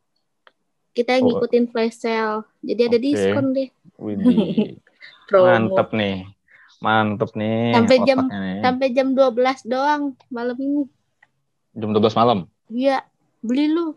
[0.92, 1.24] Kita Oh.
[1.24, 2.44] ngikutin flash sale.
[2.60, 3.04] Jadi ada Oke.
[3.04, 3.70] diskon deh.
[5.30, 6.16] Mantep nih.
[6.80, 7.76] Mantep nih.
[7.76, 8.60] Sampai jam- nih.
[8.64, 10.84] Sampai jam 12 doang malam ini.
[11.72, 12.40] jam 12 malam.
[12.68, 13.06] Iya,
[13.40, 13.94] beli lu.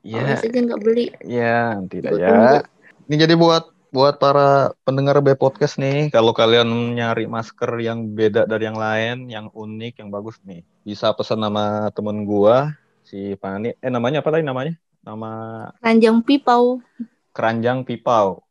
[0.00, 1.12] Iya, saja nggak beli.
[1.20, 2.24] iya, tidak ya.
[2.26, 2.56] tunggu.
[3.04, 8.46] Ini jadi buat buat para pendengar B podcast nih, kalau kalian nyari masker yang beda
[8.46, 13.76] dari yang lain, yang unik, yang bagus nih, bisa pesan nama temen gua si Fani.
[13.76, 14.72] Eh namanya apa tadi namanya?
[15.00, 15.32] Nama
[15.80, 16.84] Ranjang pipau.
[17.30, 18.42] Keranjang Pipau.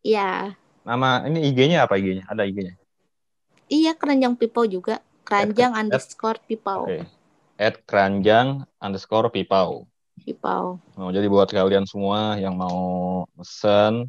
[0.00, 0.56] Iya.
[0.82, 2.24] Nama ini IG-nya apa IG-nya?
[2.26, 2.74] Ada IG-nya.
[3.70, 4.98] Iya, keranjang pipau juga.
[5.22, 6.88] Keranjang At- at- underscore pipau.
[6.88, 7.06] Oke.
[7.60, 9.84] At keranjang underscore Pipau.
[10.24, 10.80] Pipau.
[10.96, 14.08] Oh, jadi buat kalian semua yang mau mesen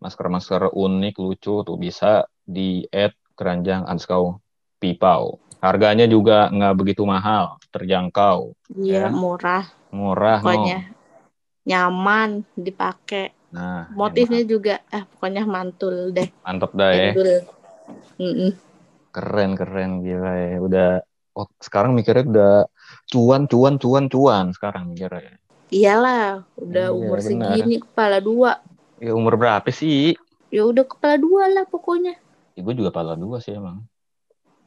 [0.00, 4.40] masker-masker unik, lucu tuh bisa di add keranjang underscore
[4.80, 5.36] pipau.
[5.60, 9.12] Harganya juga nggak begitu mahal, terjangkau, Ya.
[9.12, 9.12] Iya,
[9.90, 10.38] murah.
[10.38, 10.38] murah.
[10.38, 10.42] no.
[10.44, 10.78] Pokoknya
[11.66, 13.34] nyaman dipakai.
[13.50, 16.30] Nah, Motifnya juga, ah pokoknya mantul deh.
[16.46, 17.10] mantep dah ya.
[17.10, 17.32] Endul.
[18.20, 18.50] Mm-mm.
[19.10, 20.56] Keren, keren, gila ya.
[20.62, 20.88] Udah,
[21.34, 22.54] oh, sekarang mikirnya udah
[23.10, 25.34] cuan, cuan, cuan, cuan sekarang mikirnya.
[25.70, 27.58] Iyalah, udah Iya, umur benar.
[27.58, 28.62] segini kepala dua.
[29.02, 30.14] Ya umur berapa sih?
[30.50, 32.14] Ya udah kepala dua lah pokoknya.
[32.54, 33.86] Ya, gue juga pala dua sih emang.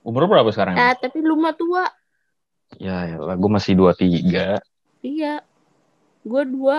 [0.03, 0.75] Umur berapa sekarang?
[0.75, 1.87] Ah, tapi lu mah tua.
[2.79, 4.59] Ya, ya gue masih dua tiga.
[5.03, 5.43] Iya.
[6.23, 6.77] Gua dua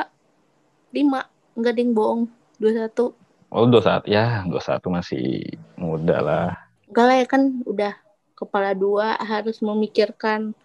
[0.90, 1.28] lima.
[1.54, 2.26] Enggak ding bohong.
[2.56, 3.12] Dua satu.
[3.54, 5.46] Oh, dua saat ya, dua satu masih
[5.78, 6.48] muda lah.
[6.90, 7.94] Enggak lah ya kan udah
[8.34, 10.56] kepala dua harus memikirkan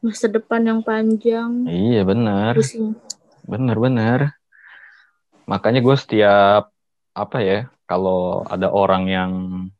[0.00, 1.68] masa depan yang panjang.
[1.68, 2.96] Iya benar, Pusing.
[3.44, 4.20] benar, benar.
[5.44, 6.72] Makanya gue setiap
[7.12, 9.32] apa ya, kalau ada orang yang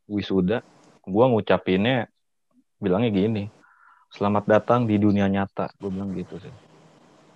[0.04, 0.60] wisuda,
[1.08, 2.12] gue ngucapinnya
[2.76, 3.44] bilangnya gini,
[4.12, 5.72] selamat datang di dunia nyata.
[5.80, 6.52] Gue bilang gitu sih.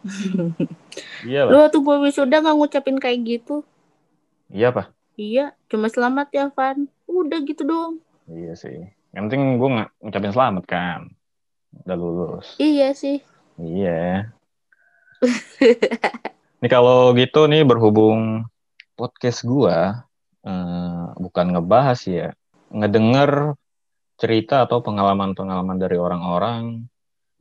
[1.26, 1.62] Iya, Lu Pak.
[1.68, 3.64] waktu gue wisuda nggak ngucapin kayak gitu.
[4.52, 4.92] Iya, Pak.
[5.16, 6.86] Iya, cuma selamat ya, Van.
[7.08, 7.98] Udah gitu doang.
[8.28, 8.92] Iya sih.
[9.16, 11.00] Yang penting gue nggak ngucapin selamat kan.
[11.82, 12.46] Udah lulus.
[12.60, 13.24] Iya sih.
[13.58, 14.30] Iya.
[16.60, 18.44] Ini kalau gitu nih berhubung
[18.94, 20.04] podcast gua
[20.44, 22.28] eh, bukan ngebahas ya,
[22.72, 23.56] ngedenger
[24.16, 26.86] cerita atau pengalaman-pengalaman dari orang-orang,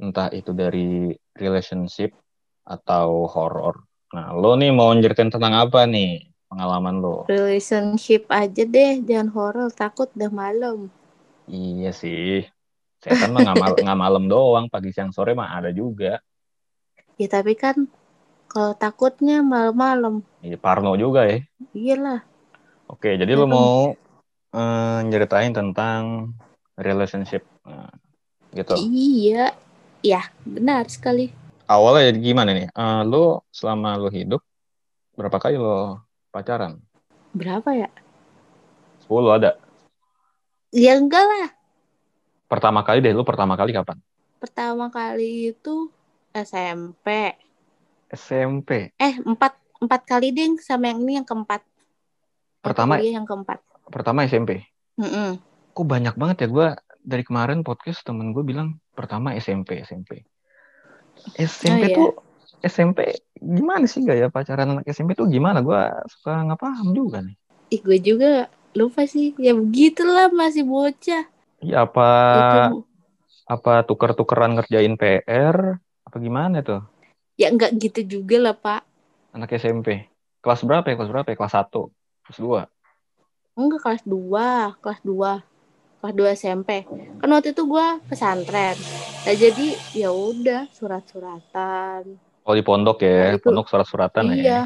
[0.01, 2.17] entah itu dari relationship
[2.63, 3.83] atau horor.
[4.15, 7.27] Nah, lo nih mau nyeritain tentang apa nih pengalaman lo?
[7.27, 9.69] Relationship aja deh, jangan horor.
[9.73, 10.87] Takut udah malam.
[11.47, 12.47] Iya sih.
[13.03, 16.23] Saya kan mah nggak mal- malam doang, pagi siang sore mah ada juga.
[17.19, 17.89] Ya tapi kan
[18.47, 20.23] kalau takutnya malam-malam.
[20.39, 21.43] Iya, Parno juga ya.
[21.73, 22.21] Iyalah.
[22.87, 23.91] Oke, jadi lo mau
[24.53, 26.31] eh, nyeritain tentang
[26.77, 27.89] relationship, Nah,
[28.53, 28.77] gitu.
[28.77, 29.57] Iya.
[30.03, 31.31] Ya, benar sekali.
[31.67, 32.67] Awalnya gimana nih?
[32.67, 34.43] Eh, lo selama lo hidup
[35.15, 36.81] berapa kali lo pacaran?
[37.31, 37.89] Berapa ya?
[39.07, 39.51] 10 ada.
[40.73, 41.49] Ya enggak lah.
[42.49, 43.97] Pertama kali deh, lo pertama kali kapan?
[44.37, 45.89] Pertama kali itu
[46.33, 47.37] SMP.
[48.13, 48.93] SMP.
[48.97, 51.61] Eh, empat, empat kali ding sama yang ini yang keempat.
[52.61, 53.59] Pertama- kuliah yang keempat.
[53.89, 54.65] Pertama SMP.
[54.99, 55.41] Mm-mm.
[55.73, 56.67] Kok banyak banget ya gue
[57.03, 60.23] dari kemarin podcast temen gue bilang pertama SMP, SMP.
[61.35, 61.95] SMP Oh, iya.
[61.95, 62.09] tuh
[62.63, 62.99] SMP
[63.37, 65.59] gimana sih gaya pacaran anak SMP tuh gimana?
[65.59, 67.35] Gue suka nggak paham juga nih.
[67.73, 68.31] Ih, gue juga
[68.73, 69.35] lupa sih.
[69.35, 71.27] Ya begitulah masih bocah.
[71.59, 72.87] Iya apa Itu
[73.43, 76.79] apa tuker-tukeran ngerjain PR apa gimana tuh
[77.35, 78.81] ya enggak gitu juga lah, Pak.
[79.35, 80.07] anak SMP
[80.39, 81.91] kelas berapa ya kelas berapa ya kelas 1
[82.23, 82.61] kelas 2
[83.53, 85.43] Enggak kelas 2, kelas 2.
[86.03, 86.83] Kelas 2 SMP.
[87.23, 88.75] Kan waktu itu gua pesantren.
[89.23, 92.19] Nah, jadi ya udah surat-suratan.
[92.43, 94.61] oh di pondok ya Nah, itu- pondok surat-suratan ya iya.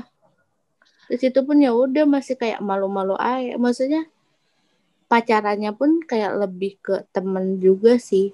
[1.05, 3.53] Di situ pun ya udah masih kayak malu-malu aja.
[3.53, 4.09] Maksudnya
[5.05, 8.33] pacarannya pun kayak lebih ke temen juga sih.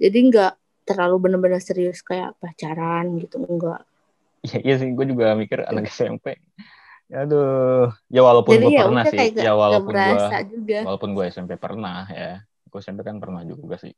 [0.00, 0.56] Jadi enggak
[0.88, 3.84] terlalu bener-bener serius kayak pacaran gitu enggak.
[4.48, 6.40] iya iya sih gue juga mikir anak SMP Ya,
[7.10, 7.90] aduh.
[8.06, 9.18] Ya walaupun gue ya pernah sih.
[9.34, 12.46] ya walaupun gue walaupun gue SMP pernah ya.
[12.70, 13.92] Gue SMP kan pernah juga sih.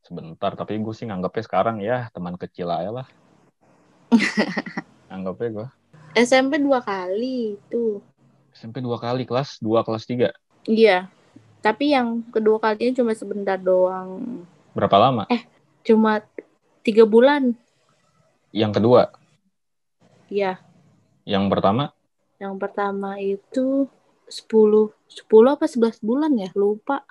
[0.00, 3.06] Sebentar tapi gue sih nganggapnya sekarang ya teman kecil aja lah.
[5.14, 5.68] Anggapnya gue
[6.14, 7.98] SMP dua kali itu.
[8.54, 10.30] SMP dua kali kelas dua kelas tiga.
[10.62, 11.10] Iya.
[11.58, 14.46] Tapi yang kedua kalinya cuma sebentar doang.
[14.74, 15.22] berapa lama?
[15.86, 16.18] Cuma
[16.82, 17.54] tiga bulan.
[18.54, 19.10] yang kedua?
[20.30, 20.62] Iya.
[21.24, 21.94] yang pertama
[22.38, 23.86] Yang pertama itu
[24.26, 26.50] 10 10 apa 11 bulan ya?
[26.58, 27.06] Lupa.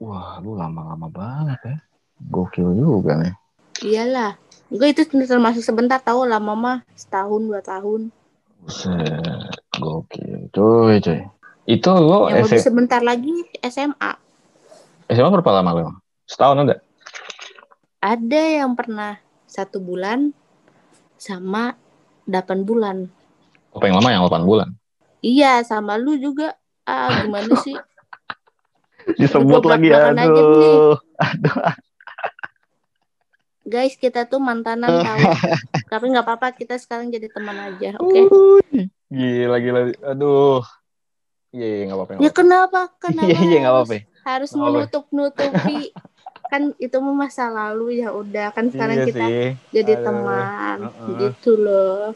[0.00, 1.76] Wah, lu lama-lama banget ya.
[2.28, 3.34] Gokil juga nih.
[3.80, 4.36] Iyalah.
[4.70, 8.14] Gue itu termasuk sebentar tahu lama mah setahun dua tahun.
[8.60, 10.52] Buset, gokil.
[10.52, 11.20] Coy, coy.
[11.66, 13.32] Itu lo yang SM, sebentar lagi
[13.62, 14.12] SMA.
[15.10, 15.92] SMA berapa lama lo?
[16.28, 16.76] Setahun ada?
[18.00, 20.32] Ada yang pernah satu bulan
[21.20, 21.76] sama
[22.24, 23.10] 8 bulan.
[23.70, 24.68] Apa yang lama yang 8 bulan?
[25.20, 26.56] Iya, sama lu juga.
[26.82, 27.76] Ah, gimana sih?
[29.20, 30.98] Disebut lagi aduh.
[31.16, 31.56] Aduh.
[33.62, 35.20] Guys, kita tuh mantanan tahu.
[35.86, 38.20] Tapi nggak apa-apa, kita sekarang jadi teman aja, oke?
[38.26, 39.80] Uy, Gila gila.
[40.04, 40.60] Aduh.
[41.50, 42.10] Iya, iya nggak apa-apa.
[42.10, 42.40] nggak Ya apa-apa.
[42.40, 42.80] kenapa?
[42.98, 43.26] Kenapa?
[43.26, 44.18] Iya, iya nggak harus- apa-apa.
[44.20, 44.66] Harus apa-apa.
[44.66, 45.80] menutup-nutupi.
[46.50, 49.54] kan itu mah masa lalu ya udah kan sekarang Iya kita sih.
[49.70, 50.02] jadi Aduh.
[50.02, 51.14] teman Heeh.
[51.22, 52.10] gitu loh.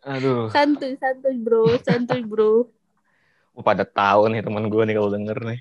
[0.00, 0.48] Aduh.
[0.48, 2.64] Santuy, santuy bro, santuy bro.
[3.52, 5.60] Oh, pada tahu nih teman gue nih kalau denger nih.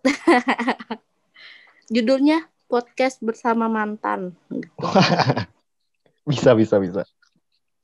[1.94, 4.32] Judulnya podcast bersama mantan.
[6.28, 7.02] Bisa bisa bisa.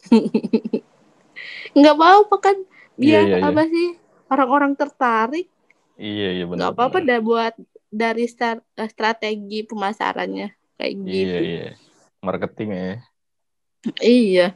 [1.77, 2.57] Nggak apa-apa kan
[2.97, 3.49] Iya, biar iya, iya.
[3.51, 3.89] apa sih
[4.31, 5.49] orang-orang tertarik.
[5.99, 6.57] Iya iya benar.
[6.63, 7.55] Nggak apa-apa dah buat
[7.91, 11.39] dari star- eh, strategi pemasarannya kayak Iya gitu.
[11.43, 11.69] iya.
[12.23, 12.93] Marketing ya.
[13.99, 14.47] Iya.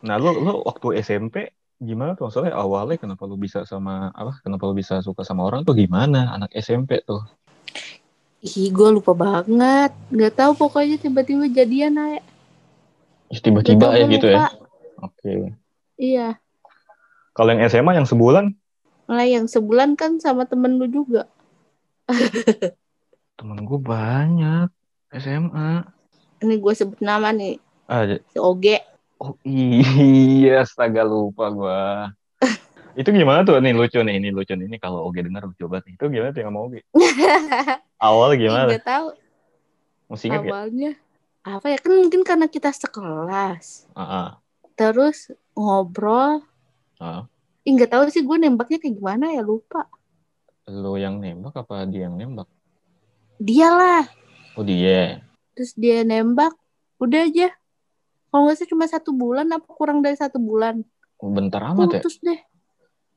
[0.00, 2.32] Nah, lu lu waktu SMP gimana tuh?
[2.32, 4.40] Soalnya awalnya kenapa lu bisa sama apa?
[4.40, 6.32] Kenapa lu bisa suka sama orang tuh gimana?
[6.32, 7.20] Anak SMP tuh.
[8.40, 9.92] Ih, gue lupa banget.
[10.08, 12.24] Nggak tahu pokoknya tiba-tiba jadian aja.
[13.30, 14.48] Tiba-tiba ya gitu ya.
[15.04, 15.54] Oke.
[16.00, 16.40] Iya.
[17.36, 18.56] Kalau yang SMA yang sebulan,
[19.10, 21.26] Nah, yang sebulan kan sama temen lu juga.
[23.38, 24.70] temen gue banyak
[25.10, 25.82] SMA.
[26.40, 27.58] Ini gue sebut nama nih,
[27.90, 28.78] Ah, si Oge.
[29.20, 31.80] Oh iya, astaga lupa gua.
[33.00, 33.60] Itu gimana tuh?
[33.60, 34.66] Nih lucu nih, ini lucu nih.
[34.66, 35.94] Ini kalau Oge denger lucu banget.
[35.94, 36.80] Itu gimana tuh yang sama Oge?
[38.08, 38.68] Awalnya gimana?
[38.72, 39.06] Nggak tahu
[40.10, 40.50] Masih ingat gak?
[40.50, 40.92] awalnya.
[41.44, 41.78] Apa ya?
[41.78, 43.86] Kan mungkin karena kita sekelas.
[43.94, 44.28] Ah, ah,
[44.74, 46.40] Terus ngobrol.
[47.64, 49.84] Ih, nggak tahu sih gue nembaknya kayak gimana ya, lupa.
[50.64, 52.48] Lu yang nembak apa dia yang nembak?
[53.36, 54.08] Dialah.
[54.56, 55.20] Oh dia.
[55.52, 56.56] Terus dia nembak.
[56.96, 57.52] Udah aja.
[58.30, 60.80] Kalau nggak sih cuma satu bulan apa kurang dari satu bulan.
[61.18, 62.00] Oh, bentar amat ya?
[62.00, 62.38] Putus deh.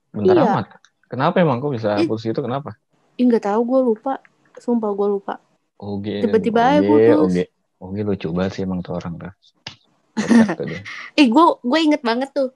[0.10, 0.44] Bentar Iya.
[0.50, 0.66] amat.
[1.08, 2.74] Kenapa emang kok bisa putus itu kenapa?
[3.16, 4.18] Ih, nggak tahu gue lupa.
[4.58, 5.38] Sumpah gue lupa.
[5.78, 6.26] Oge.
[6.26, 7.30] Tiba-tiba aja putus.
[7.30, 7.44] Oge.
[7.78, 9.34] Oge lucu banget sih emang tuh orang tuh.
[11.14, 12.50] Eh, gue gue inget banget tuh.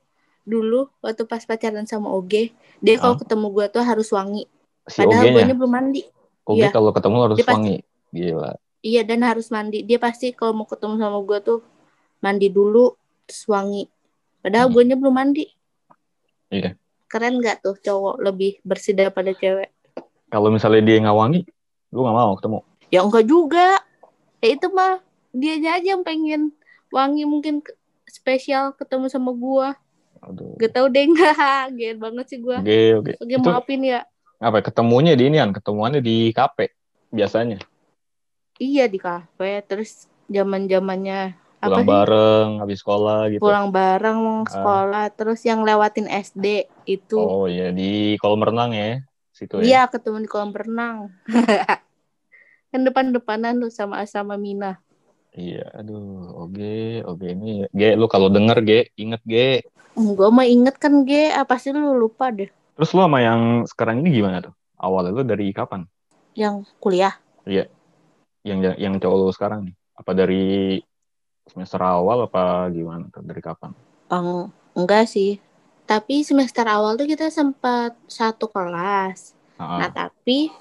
[0.47, 3.21] Dulu waktu pas pacaran sama Oge, dia kalau Hah?
[3.21, 4.47] ketemu gue tuh harus wangi.
[4.87, 6.01] Si Padahal gue belum mandi.
[6.47, 6.71] Oge iya.
[6.71, 7.77] kalau ketemu harus Dia pasti- wangi.
[8.15, 8.51] Gila.
[8.79, 9.83] Iya dan harus mandi.
[9.83, 11.59] Dia pasti kalau mau ketemu sama gue tuh
[12.19, 12.93] mandi dulu
[13.27, 13.85] terus wangi.
[14.41, 14.75] Padahal Hmm.
[14.75, 15.45] gue belum mandi.
[16.47, 16.79] Iya.
[17.07, 19.71] Keren nggak tuh cowok lebih bersih daripada cewek?
[20.27, 21.41] Kalau misalnya dia nggak wangi,
[21.91, 22.59] lu nggak mau ketemu.
[22.91, 23.67] Ya enggak juga.
[24.43, 24.99] Ya itu mah
[25.31, 26.51] dianya aja yang pengen
[26.91, 27.59] wangi mungkin
[28.07, 29.67] spesial ketemu sama gue.
[30.23, 30.55] Aduh.
[30.59, 31.35] Gak tau deh enggak.
[31.75, 32.57] Gede banget sih gue.
[32.57, 33.11] Oke, oke.
[33.23, 33.99] Oke maafin ya.
[34.39, 34.59] apa?
[34.59, 36.75] ya, Ketemunya di ini kan, ketemuannya di kafe
[37.11, 37.59] biasanya.
[38.59, 39.63] Iya di kafe.
[39.67, 41.89] Terus zaman zamannya apa Pulang sih?
[41.89, 43.41] bareng habis sekolah gitu.
[43.41, 45.05] Pulang bareng sekolah.
[45.17, 47.17] Terus yang lewatin SD itu.
[47.17, 49.01] Oh iya di kolam renang ya.
[49.33, 49.65] Situ ya.
[49.65, 51.09] Iya ketemu di kolam renang.
[52.71, 54.77] kan depan-depanan tuh sama sama Mina.
[55.37, 59.61] Iya, aduh, oke, oke ini, Ge, lu kalau denger Ge, inget Ge.
[59.93, 62.49] Gue mah inget kan Ge, apa sih lu lupa deh.
[62.49, 64.53] Terus lu sama yang sekarang ini gimana tuh?
[64.81, 65.85] Awalnya lu dari kapan?
[66.33, 67.13] Yang kuliah.
[68.41, 69.75] Yang yang cowok lu sekarang nih?
[69.93, 70.81] Apa dari
[71.51, 73.07] semester awal apa gimana?
[73.11, 73.71] Dari kapan?
[74.07, 75.39] Eng- enggak sih.
[75.87, 79.33] Tapi semester awal tuh kita sempat satu kelas.
[79.55, 80.51] Ah, Nah tapi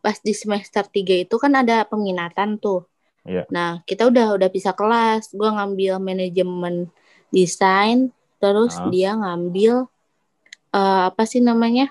[0.00, 2.86] pas di semester 3 itu kan ada peminatan tuh.
[3.26, 3.44] Iya.
[3.50, 5.34] Nah kita udah udah pisah kelas.
[5.34, 6.88] Gue ngambil manajemen
[7.28, 8.14] desain.
[8.40, 8.88] Terus Ah.
[8.88, 9.90] dia ngambil
[10.70, 11.90] eh, apa sih namanya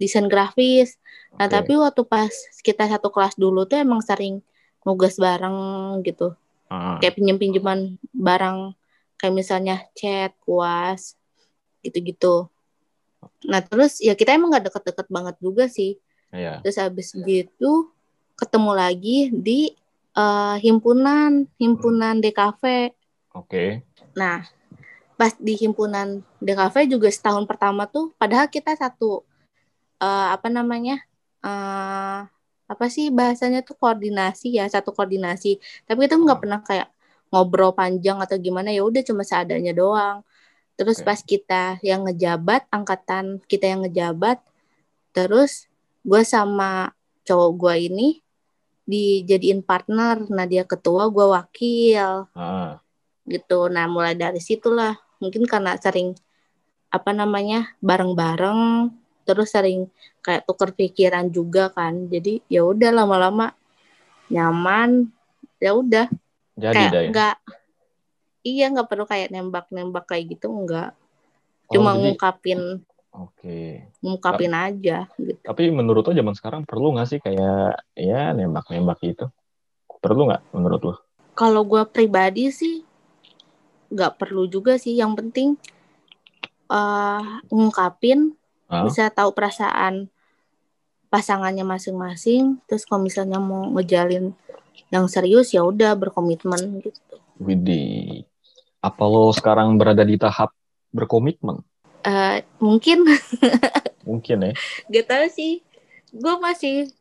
[0.00, 0.96] desain grafis.
[1.36, 1.54] Nah, oke.
[1.60, 2.32] tapi waktu pas
[2.64, 4.40] kita satu kelas dulu tuh emang sering
[4.82, 5.54] nugas bareng
[6.02, 6.32] gitu.
[6.74, 8.74] Ah, Kayak pinjem-pinjeman barang
[9.14, 11.14] kayak misalnya chat, kuas,
[11.86, 12.50] gitu-gitu.
[13.46, 16.02] Nah, terus ya kita emang gak deket-deket banget juga sih.
[16.34, 16.58] iya.
[16.66, 17.94] Terus habis gitu
[18.34, 19.70] ketemu lagi di
[20.18, 22.90] eh, himpunan, himpunan DKV.
[23.38, 23.86] Oke.
[24.18, 24.42] Nah,
[25.14, 29.22] pas di himpunan DKV juga setahun pertama tuh, padahal kita satu
[30.02, 30.98] eh, apa namanya
[31.44, 32.20] eh
[32.64, 35.60] apa sih bahasanya tuh koordinasi ya, satu koordinasi.
[35.84, 36.42] Tapi kita nggak Oh.
[36.42, 36.88] pernah kayak
[37.28, 40.22] ngobrol panjang atau gimana ya udah cuma seadanya doang.
[40.74, 41.06] Terus Oke.
[41.06, 44.42] pas kita yang ngejabat, angkatan kita yang ngejabat,
[45.12, 45.70] terus
[46.02, 46.90] gue sama
[47.22, 48.08] cowok gue ini
[48.84, 50.24] dijadiin partner.
[50.28, 52.80] Nah dia ketua, gue wakil Ah,
[53.24, 53.68] gitu.
[53.72, 56.12] Nah, mulai dari situlah mungkin karena sering
[56.90, 58.92] apa namanya bareng-bareng
[59.24, 59.88] terus sering
[60.20, 63.52] kayak tuker pikiran juga kan jadi ya udah lama-lama
[64.28, 65.08] nyaman
[65.58, 66.06] ya udah
[66.54, 67.08] Jadi kayak ya.
[67.10, 67.36] nggak
[68.42, 70.92] iya nggak perlu kayak nembak-nembak kayak gitu enggak
[71.64, 72.60] Oh, cuma jadi- ngungkapin
[73.10, 73.88] Oke.
[74.04, 79.32] ngungkapin aja gitu Tapi menurut lo zaman sekarang perlu nggak sih kayak ya nembak-nembak gitu?
[79.96, 80.94] Perlu nggak menurut lo?
[81.32, 82.84] kalau gue pribadi sih
[83.88, 85.56] nggak perlu juga sih yang penting
[86.66, 88.34] eh ngungkapin
[88.70, 88.84] Hah?
[88.88, 90.08] bisa tahu perasaan
[91.12, 94.34] pasangannya masing-masing terus kalau misalnya mau ngejalin
[94.90, 98.22] yang serius ya udah berkomitmen gitu Widih.
[98.78, 100.54] Apa lo sekarang berada di tahap
[100.94, 101.64] berkomitmen?
[102.04, 103.08] Eh mungkin
[104.08, 104.52] Mungkin ya.
[104.92, 105.64] gak tahu sih
[106.14, 106.92] gue masih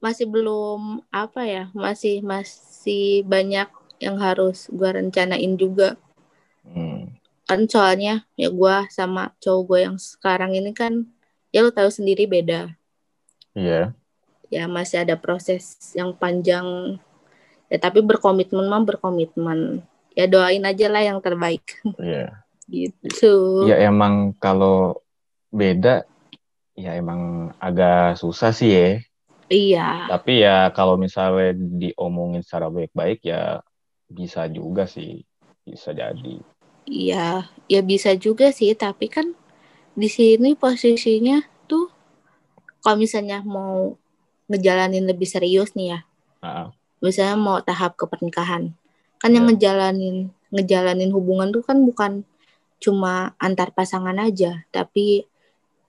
[0.00, 3.68] masih belum apa ya masih masih banyak
[4.00, 6.00] yang harus gue rencanain juga.
[7.50, 11.02] Kan soalnya ya gue sama cowok gue yang sekarang ini kan
[11.50, 12.70] ya lo tahu sendiri beda
[13.50, 13.90] Iya.
[14.46, 16.94] ya masih ada proses yang panjang
[17.66, 19.82] ya tapi berkomitmen mah berkomitmen
[20.14, 22.38] ya doain aja lah yang terbaik Iya.
[22.70, 25.02] gitu Ya emang kalau
[25.50, 26.06] beda
[26.78, 28.88] ya emang agak susah sih ya.
[29.50, 33.58] iya Tapi ya kalau misalnya diomongin secara baik-baik ya
[34.06, 35.26] bisa juga sih.
[35.66, 36.38] Bisa jadi.
[36.90, 39.32] Iya ya bisa juga sih tapi kan
[39.94, 41.86] di sini posisinya tuh
[42.82, 43.94] kalau misalnya mau
[44.50, 46.00] ngejalanin lebih serius nih ya.
[46.42, 48.74] Nah, misalnya mau tahap ke pernikahan.
[49.22, 49.54] Kan yang Ya.
[49.54, 52.26] ngejalanin ngejalanin hubungan tuh kan bukan
[52.82, 55.28] cuma antar pasangan aja tapi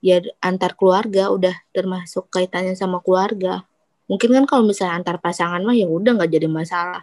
[0.04, 3.66] ya antar keluarga udah termasuk kaitannya sama keluarga.
[4.06, 7.02] Mungkin kan kalau misalnya antar pasangan mah ya udah nggak jadi masalah.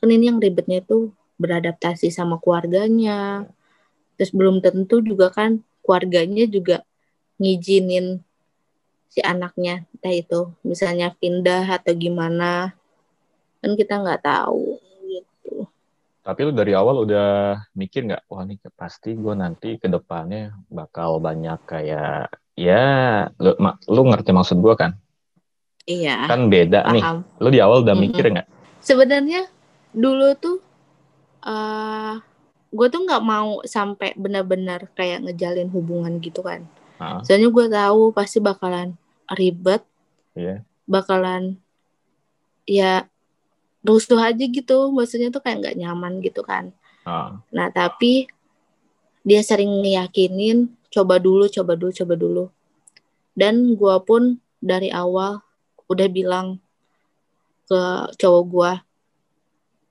[0.00, 3.48] Kan ini yang ribetnya tuh beradaptasi sama keluarganya
[4.14, 6.86] terus belum tentu juga kan keluarganya juga
[7.42, 8.22] ngizinin
[9.10, 12.74] si anaknya entah itu misalnya pindah atau gimana
[13.62, 14.78] kan kita nggak tahu
[15.10, 15.66] gitu
[16.24, 21.20] tapi lu dari awal udah mikir nggak, wah nih pasti gue nanti ke depannya bakal
[21.20, 24.96] banyak kayak ya lu, ma- lu ngerti maksud gue kan?
[25.84, 27.04] iya Kan beda nih.
[27.04, 28.08] paham Lu di awal udah Mm-mm.
[28.08, 28.48] mikir nggak?
[28.80, 29.52] sebenarnya
[29.92, 30.56] dulu tuh
[31.44, 32.14] eh
[32.74, 36.66] gue tuh nggak mau sampai benar-benar kayak ngejalin hubungan gitu kan.
[36.98, 38.96] Ah, soalnya gue tahu pasti bakalan
[39.30, 39.84] ribet.
[40.34, 40.66] Iya.
[40.84, 41.54] bakalan
[42.66, 43.06] ya
[43.86, 44.90] rusuh aja gitu.
[44.90, 46.74] Maksudnya tuh kayak nggak nyaman gitu kan.
[47.06, 48.26] Ah, nah tapi
[49.22, 52.44] dia sering ngeyakinin coba dulu coba dulu coba dulu.
[53.38, 55.38] Dan gue pun dari awal
[55.86, 56.58] udah bilang
[57.64, 57.82] ke
[58.18, 58.72] cowok gue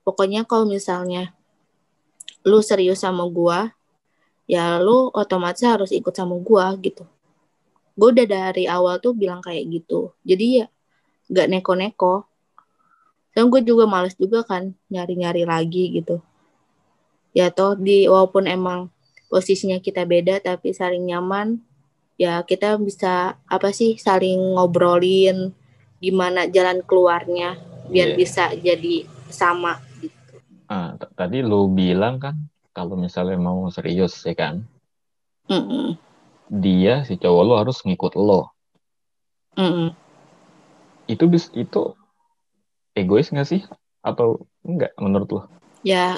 [0.06, 1.34] pokoknya kalau misalnya
[2.44, 3.72] lu serius sama gue
[4.44, 7.04] ya lu otomatis harus ikut sama gue gitu.
[7.96, 10.12] Gue udah dari awal tuh bilang kayak gitu.
[10.26, 10.66] Jadi ya
[11.32, 12.28] gak neko-neko.
[13.34, 16.20] Dan gue juga males juga kan nyari-nyari lagi gitu.
[17.34, 18.94] Ya toh di walaupun emang
[19.26, 21.58] posisinya kita beda tapi saling nyaman
[22.14, 25.50] ya kita bisa apa sih saling ngobrolin
[25.98, 27.58] gimana jalan keluarnya
[27.90, 28.16] biar Iya.
[28.16, 29.82] bisa jadi sama
[30.68, 30.94] ah.
[31.18, 32.36] Tadi lu bilang kan
[32.74, 34.64] kalau misalnya mau serius ya kan,
[35.50, 35.94] Mm-mm.
[36.50, 38.50] dia si cowok lu harus ngikut lo.
[39.56, 39.94] Mm-mm.
[41.06, 41.94] Itu bis itu
[42.96, 43.62] egois nggak sih?
[44.04, 45.42] Atau enggak menurut lo?
[45.84, 46.16] ya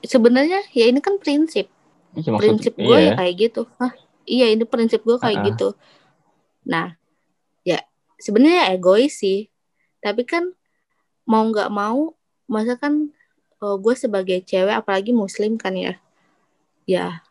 [0.00, 1.68] sebenarnya ya ini kan prinsip
[2.16, 3.12] Iya maksud prinsip gue iya.
[3.12, 3.92] ya kayak gitu Hah,
[4.24, 5.48] iya ini prinsip gue kayak Ah-ah.
[5.52, 5.68] gitu
[6.64, 6.96] nah
[7.60, 7.84] ya
[8.16, 9.52] sebenarnya egois sih
[10.00, 10.48] tapi kan
[11.28, 12.16] mau nggak mau
[12.48, 13.12] masa kan
[13.62, 15.94] eh, gue sebagai cewek apalagi muslim kan ya
[16.82, 17.22] ya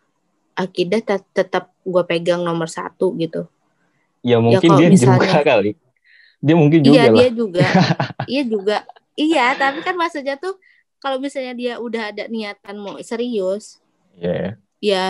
[0.53, 3.45] akidah tet- tetap gue pegang nomor satu gitu
[4.21, 5.71] Ya mungkin kalau dia misalnya- juga kali.
[6.39, 7.17] Dia mungkin juga iya lah.
[7.17, 7.65] dia juga
[8.31, 8.77] iya juga
[9.13, 10.57] iya tapi kan maksudnya tuh
[10.97, 13.81] kalau misalnya dia udah ada niatan mau serius
[14.13, 14.57] Iya.
[14.77, 15.05] ya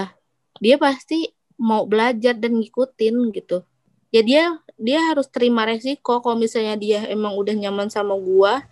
[0.58, 3.64] dia pasti mau belajar dan ngikutin gitu
[4.10, 4.44] ya dia
[4.76, 8.64] dia harus terima resiko kalau misalnya dia emang udah nyaman sama gua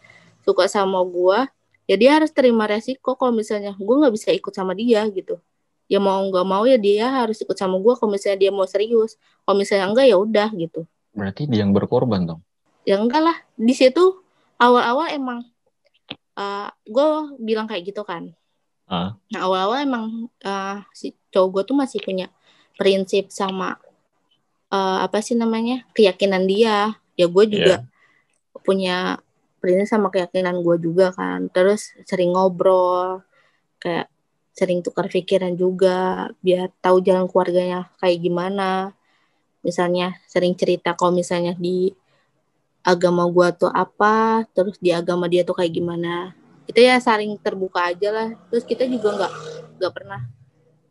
[0.42, 1.48] suka sama gua
[1.90, 5.42] ya dia harus terima resiko kalau misalnya gua nggak bisa ikut sama dia gitu.
[5.90, 9.18] Ya mau nggak mau ya dia harus ikut sama gua kalau misalnya dia mau serius.
[9.42, 10.86] Kalau misalnya enggak ya udah gitu.
[11.18, 12.42] Berarti dia yang berkorban dong.
[12.86, 13.38] ya enggak lah.
[13.58, 14.22] Di situ
[14.62, 15.42] awal-awal emang
[16.88, 17.08] gue
[17.40, 18.32] bilang kayak gitu kan.
[18.90, 19.14] Ah.
[19.30, 20.06] nah awal-awal emang
[20.42, 22.26] eh, si cowok gue tuh masih punya
[22.74, 23.78] prinsip sama
[24.74, 26.98] eh, apa sih namanya keyakinan dia.
[27.20, 27.84] Ya gue juga
[28.64, 29.20] punya
[29.60, 33.22] prinsip sama keyakinan gue juga kan terus sering ngobrol
[33.78, 34.08] kayak
[34.56, 38.92] sering tukar pikiran juga biar tahu jalan keluarganya kayak gimana
[39.64, 41.92] misalnya sering cerita kalau misalnya di
[42.84, 46.32] agama gua tuh apa terus di agama dia tuh kayak gimana
[46.68, 49.34] kita ya saling terbuka aja lah terus kita juga nggak
[49.80, 50.22] nggak pernah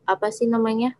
[0.05, 0.93] apa sih namanya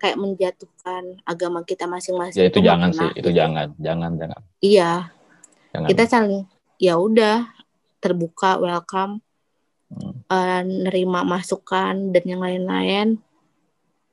[0.00, 3.36] kayak menjatuhkan agama kita masing-masing Ya itu jangan pernah, sih, itu gitu.
[3.36, 4.40] jangan, jangan, jangan.
[4.64, 4.92] iya
[5.72, 5.88] jangan.
[5.88, 6.44] kita saling
[6.80, 7.52] ya udah
[8.00, 9.20] terbuka welcome.
[9.90, 10.22] Hmm.
[10.30, 13.18] eh, nerima masukan dan yang lain-lain.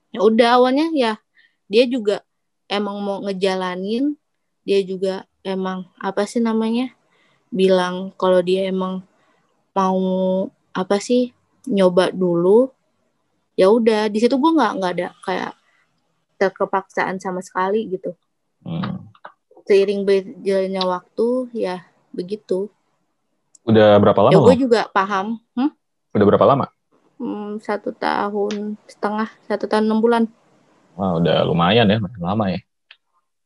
[0.09, 1.21] Ya udah awalnya ya
[1.71, 2.25] dia juga
[2.67, 4.19] emang mau ngejalanin.
[4.67, 6.91] Dia juga emang apa sih namanya
[7.47, 9.05] bilang kalau dia emang
[9.71, 10.01] mau
[10.75, 11.31] apa sih
[11.69, 12.73] nyoba dulu.
[13.55, 15.53] Ya udah di situ gue nggak nggak ada kayak
[16.41, 18.17] terkepaksaan sama sekali gitu.
[18.65, 19.07] Hmm.
[19.67, 21.85] seiring berjalannya waktu ya
[22.17, 22.73] begitu
[23.61, 24.33] Udah berapa lama?
[24.33, 25.71] ya gue juga paham hmm?
[26.15, 26.65] Udah berapa lama?
[27.17, 30.23] Hmm, satu tahun setengah satu tahun enam bulan
[30.97, 32.59] Wah, udah lumayan ya, makin lama ya.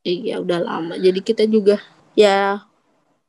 [0.03, 1.77] iya udah lama jadi kita juga
[2.15, 2.63] ya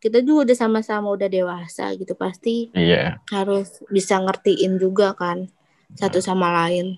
[0.02, 3.22] kita juga udah sama-sama udah dewasa gitu pasti Iya.
[3.30, 5.46] harus bisa ngertiin juga kan
[5.94, 6.96] satu sama lain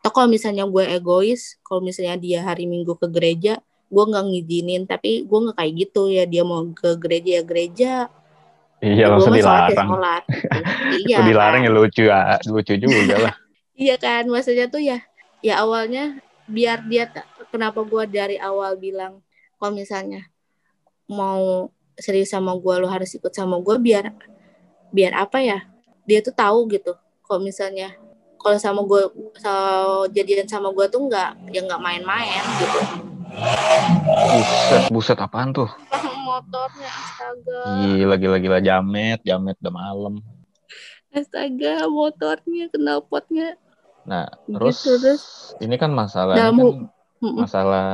[0.00, 3.60] atau kalau misalnya gue egois kalau misalnya dia hari minggu ke gereja
[3.90, 7.92] gue nggak ngizinin tapi gue nggak kayak gitu ya dia mau ke gereja ya gereja
[8.80, 9.88] Iya, gue langsung mah sholat ya dilarang.
[9.92, 10.22] sholat
[11.04, 11.68] iya Itu dilarang kan?
[11.68, 13.34] ya lucu ya, lucu juga lah.
[13.80, 15.00] Iya kan, maksudnya tuh ya,
[15.40, 17.08] ya awalnya biar dia
[17.48, 19.22] kenapa gua dari awal bilang
[19.56, 20.26] kalau misalnya
[21.06, 24.10] mau serius sama gua lu harus ikut sama gua biar
[24.90, 25.64] biar apa ya
[26.04, 27.94] dia tuh tahu gitu kalau misalnya
[28.36, 29.52] kalau sama gua so,
[30.10, 33.09] jadian sama gua tuh nggak ya nggak main-main gitu
[34.30, 35.70] Buset, buset apaan tuh?
[36.28, 37.62] motornya astaga
[37.98, 38.58] Gila, gila, gila.
[38.62, 40.14] Jamet, jamet udah malam.
[41.10, 43.58] astaga motornya knalpotnya
[44.06, 45.22] Nah, terus, Gitu, terus.
[45.60, 46.68] ini kan masalah Dalam kan
[47.20, 47.86] masalah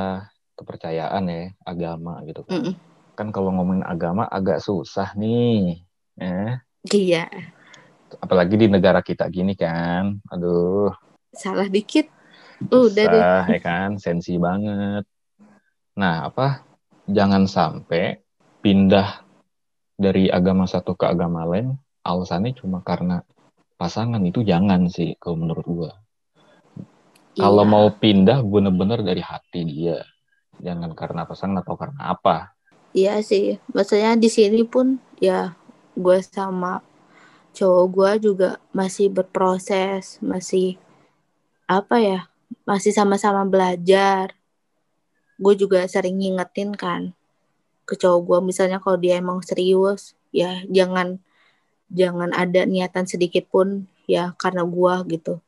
[0.55, 2.41] kepercayaan ya, agama gitu.
[2.47, 2.73] kan.
[3.17, 5.83] Kan kalau ngomongin agama agak susah nih.
[6.17, 6.53] Eh,
[6.93, 7.27] iya
[8.21, 10.15] apalagi di negara kita gini kan.
[10.31, 10.91] Aduh,
[11.35, 12.07] salah dikit
[12.71, 15.03] udah deh susah ya kan, sensi banget.
[15.97, 16.61] Nah, apa?
[17.09, 18.21] Jangan sampai
[18.61, 19.25] pindah
[19.97, 21.73] dari agama satu ke agama lain
[22.05, 23.25] alasannya cuma karena
[23.75, 25.91] pasangan itu jangan sih kalau menurut gua.
[27.37, 27.71] Kalau Iya.
[27.73, 30.01] mau pindah bener-bener dari hati dia.
[30.57, 32.53] Jangan karena pasangan atau karena apa.
[32.93, 35.53] Iya sih, maksudnya di sini pun ya
[35.93, 36.81] gue sama
[37.53, 40.77] cowok gue juga masih berproses, masih
[41.65, 42.19] apa ya,
[42.65, 44.36] masih sama-sama belajar.
[45.37, 47.13] Gue juga sering ngingetin kan
[47.87, 51.23] ke cowok gue, misalnya kalau dia emang serius, ya jangan
[51.87, 55.39] jangan ada niatan sedikit pun ya karena gue gitu.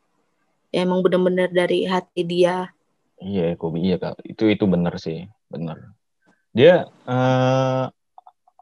[0.69, 2.71] Ya, emang bener-bener dari hati dia.
[3.19, 4.21] Iya, Kobi, iya kak.
[4.23, 5.97] Itu itu bener sih, bener.
[6.53, 7.85] Dia eh,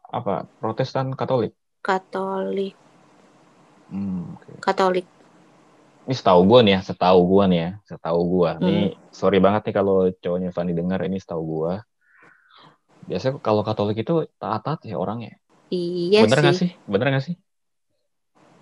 [0.08, 0.36] apa?
[0.58, 1.54] Protestan Katolik.
[1.84, 2.74] Katolik,
[3.88, 4.52] Hmm, oke.
[4.60, 5.08] Katolik.
[6.08, 8.52] Ini setahu gua nih ya, setahu gua nih ya, setahu gua.
[8.56, 8.64] Hmm.
[8.64, 11.84] Nih, sorry banget nih kalau cowoknya Fanny dengar ini setahu gua.
[13.12, 15.36] Biasanya kalau Katolik itu taat-taat ya orangnya.
[15.68, 16.44] Iya Bener sih.
[16.48, 16.70] nggak sih?
[16.88, 17.36] Bener nggak sih?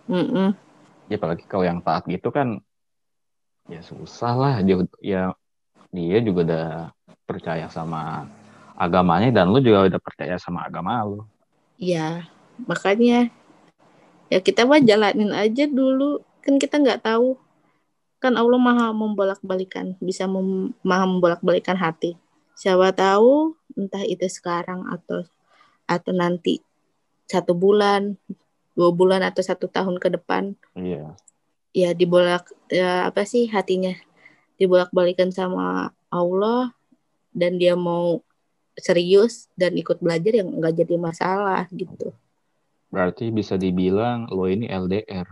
[0.10, 0.58] Mm-mm.
[1.06, 2.62] Ya apalagi kalau yang taat gitu kan,
[3.70, 4.54] ya susah lah.
[4.66, 5.22] Dia ya
[5.94, 6.68] dia juga udah
[7.30, 8.26] percaya sama
[8.74, 11.22] agamanya dan lu juga udah percaya sama agama lu.
[11.78, 12.26] Ya,
[12.66, 13.30] makanya
[14.34, 16.26] ya kita mah jalanin aja dulu.
[16.46, 17.36] Kan kita nggak tahu.
[18.22, 22.16] Kan Allah maha membolak-balikan, bisa mem maha membolak-balikan hati.
[22.56, 25.28] Siapa tahu entah itu sekarang atau
[25.86, 26.64] atau nanti
[27.28, 28.16] satu bulan,
[28.78, 31.16] dua bulan atau satu tahun ke depan Iya.
[31.76, 33.92] ya dibolak ya apa sih hatinya
[34.56, 36.72] dibolak-balikan sama Allah
[37.36, 38.24] dan dia mau
[38.80, 42.16] serius dan ikut belajar yang nggak jadi masalah gitu.
[42.92, 45.28] Berarti bisa dibilang lo ini LDR.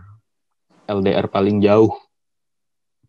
[0.88, 1.92] LDR paling jauh.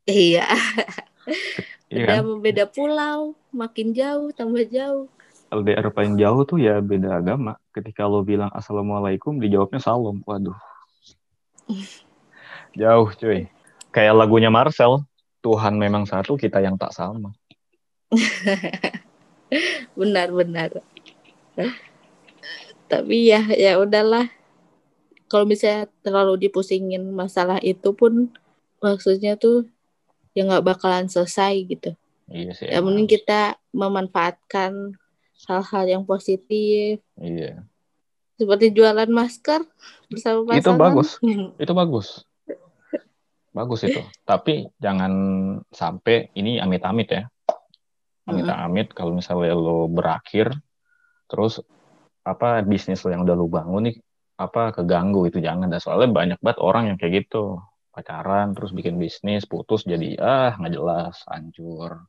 [0.06, 0.46] Iya,
[1.96, 2.42] Iya kan?
[2.42, 5.08] beda pulau, makin jauh, tambah jauh.
[5.54, 7.56] LDR paling jauh tuh ya beda agama.
[7.72, 10.20] Ketika lo bilang assalamualaikum, dijawabnya salam.
[10.26, 10.58] Waduh.
[12.76, 13.48] Jauh cuy.
[13.96, 15.08] Kayak lagunya Marcel.
[15.40, 17.32] Tuhan memang satu, kita yang tak sama.
[20.00, 20.82] Benar-benar.
[22.90, 24.28] Tapi ya, ya udahlah.
[25.26, 28.30] Kalau misalnya terlalu dipusingin masalah itu pun
[28.78, 29.66] maksudnya tuh
[30.38, 31.92] ya nggak bakalan selesai gitu.
[32.30, 32.68] Iya sih.
[32.70, 34.98] Ya mending kita memanfaatkan
[35.46, 37.64] hal-hal yang positif Iya.
[38.36, 39.64] seperti jualan masker
[40.12, 40.60] bersama pasangan.
[40.60, 41.10] Itu bagus.
[41.64, 42.08] Itu bagus.
[43.56, 44.04] Bagus itu.
[44.28, 45.14] Tapi jangan
[45.72, 47.24] sampai ini amit-amit ya.
[48.26, 50.50] amit-amit kalau misalnya lo berakhir
[51.30, 51.62] terus
[52.26, 54.02] apa bisnis lo yang udah lo bangun nih
[54.36, 57.60] apa keganggu itu jangan dah soalnya banyak banget orang yang kayak gitu
[57.96, 62.04] pacaran terus bikin bisnis putus jadi ah nggak jelas hancur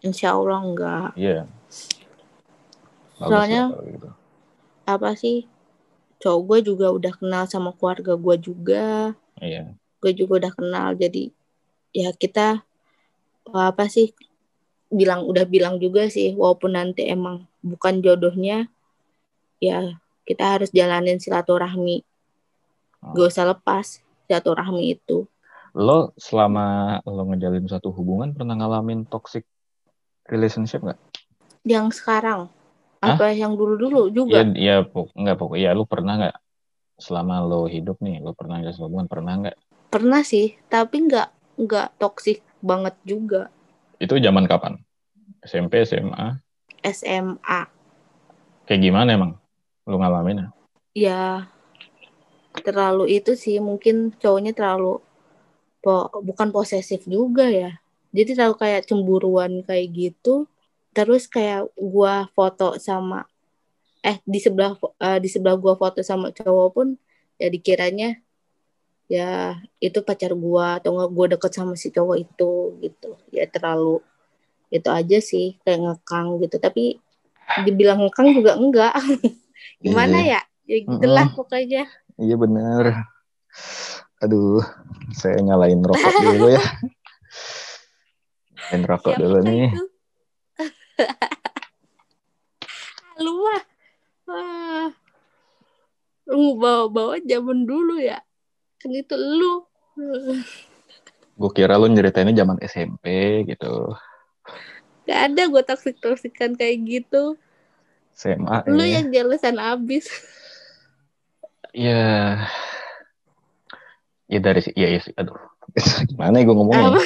[0.00, 1.08] Insya Allah enggak.
[1.12, 1.44] iya
[3.20, 4.08] Bagus Soalnya- gitu.
[4.88, 5.44] Apa sih?
[6.24, 9.12] Cowok gue juga udah kenal sama keluarga gue juga.
[9.44, 10.96] iya Gue juga udah kenal.
[10.96, 11.28] Jadi
[11.92, 12.64] ya kita
[13.52, 14.16] apa sih
[14.88, 18.72] bilang udah bilang juga sih walaupun nanti emang bukan jodohnya
[19.60, 20.00] ya
[20.30, 22.06] kita harus jalanin silaturahmi
[23.00, 23.16] Oh.
[23.16, 25.24] gak usah lepas silaturahmi itu
[25.72, 29.48] lo selama lo ngejalin suatu hubungan pernah ngalamin toxic
[30.28, 31.00] relationship nggak
[31.64, 32.52] yang sekarang
[33.00, 33.16] Hah?
[33.16, 35.56] apa yang dulu-dulu Iya, juga iya, pok nggak pokok.
[35.56, 36.36] Iya, lu pernah nggak
[37.00, 39.56] selama lo hidup nih, lo pernah nggak hubungan pernah nggak?
[39.88, 43.48] pernah sih tapi nggak nggak toksik banget juga
[43.96, 44.76] Itu zaman kapan?
[45.40, 46.36] SMP, SMA,
[46.84, 47.60] SMA
[48.68, 49.39] kayak gimana emang?
[49.90, 50.38] Lu ngalamin?
[50.94, 51.50] ya?
[52.66, 54.98] Terlalu itu sih mungkin cowoknya terlalu
[55.84, 57.70] po- bukan posesif juga ya.
[58.16, 60.34] Jadi terlalu kayak cemburuan kayak gitu.
[60.96, 63.26] Terus kayak gua foto sama
[64.02, 64.72] eh di sebelah
[65.06, 66.88] eh, di sebelah gua foto sama cowok pun
[67.42, 68.18] ya dikiranya
[69.10, 72.52] ya itu pacar gua atau nggak gua deket sama si cowok itu
[72.84, 73.10] gitu.
[73.36, 74.02] Ya terlalu
[74.76, 76.56] itu aja sih kayak ngekang gitu.
[76.62, 76.84] Tapi
[77.66, 78.94] dibilang ngekang juga enggak
[79.80, 81.84] gimana ya ya gitulah pokoknya
[82.20, 83.08] Iya bener.
[84.20, 84.60] Aduh,
[85.16, 86.60] saya nyalain rokok dulu ya.
[88.52, 89.72] Nyalain rokok Siapa dulu nih.
[89.72, 89.84] itu?
[93.24, 93.62] lu mah
[96.30, 98.20] lu bawa-bawa zaman dulu ya
[98.76, 99.64] kan itu lu
[101.40, 103.04] Gue kira lu nyeritainnya zaman SMP
[103.48, 103.96] gitu.
[105.04, 107.40] gak ada gue toksik toksikan kayak gitu
[108.20, 109.00] SMA lu ya.
[109.00, 110.06] yang jelasan abis
[111.70, 112.42] Iya.
[114.26, 115.14] Ya dari si, iya, iya sih.
[115.14, 115.38] Aduh,
[116.10, 116.98] gimana ya gue ngomongnya?
[116.98, 117.02] Apa?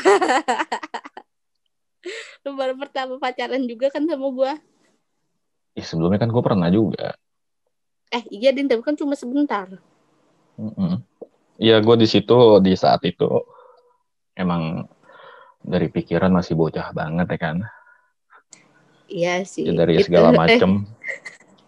[2.44, 4.52] lu baru pertama pacaran juga kan sama gue
[5.74, 7.16] Ya sebelumnya kan gue pernah juga.
[8.12, 9.66] eh iya din tapi kan cuma sebentar.
[11.58, 13.26] Iya, gue di situ di saat itu
[14.38, 14.86] emang
[15.64, 17.56] dari pikiran masih bocah banget ya kan.
[19.14, 20.82] Iya sih Ya, dari Itu- segala macem.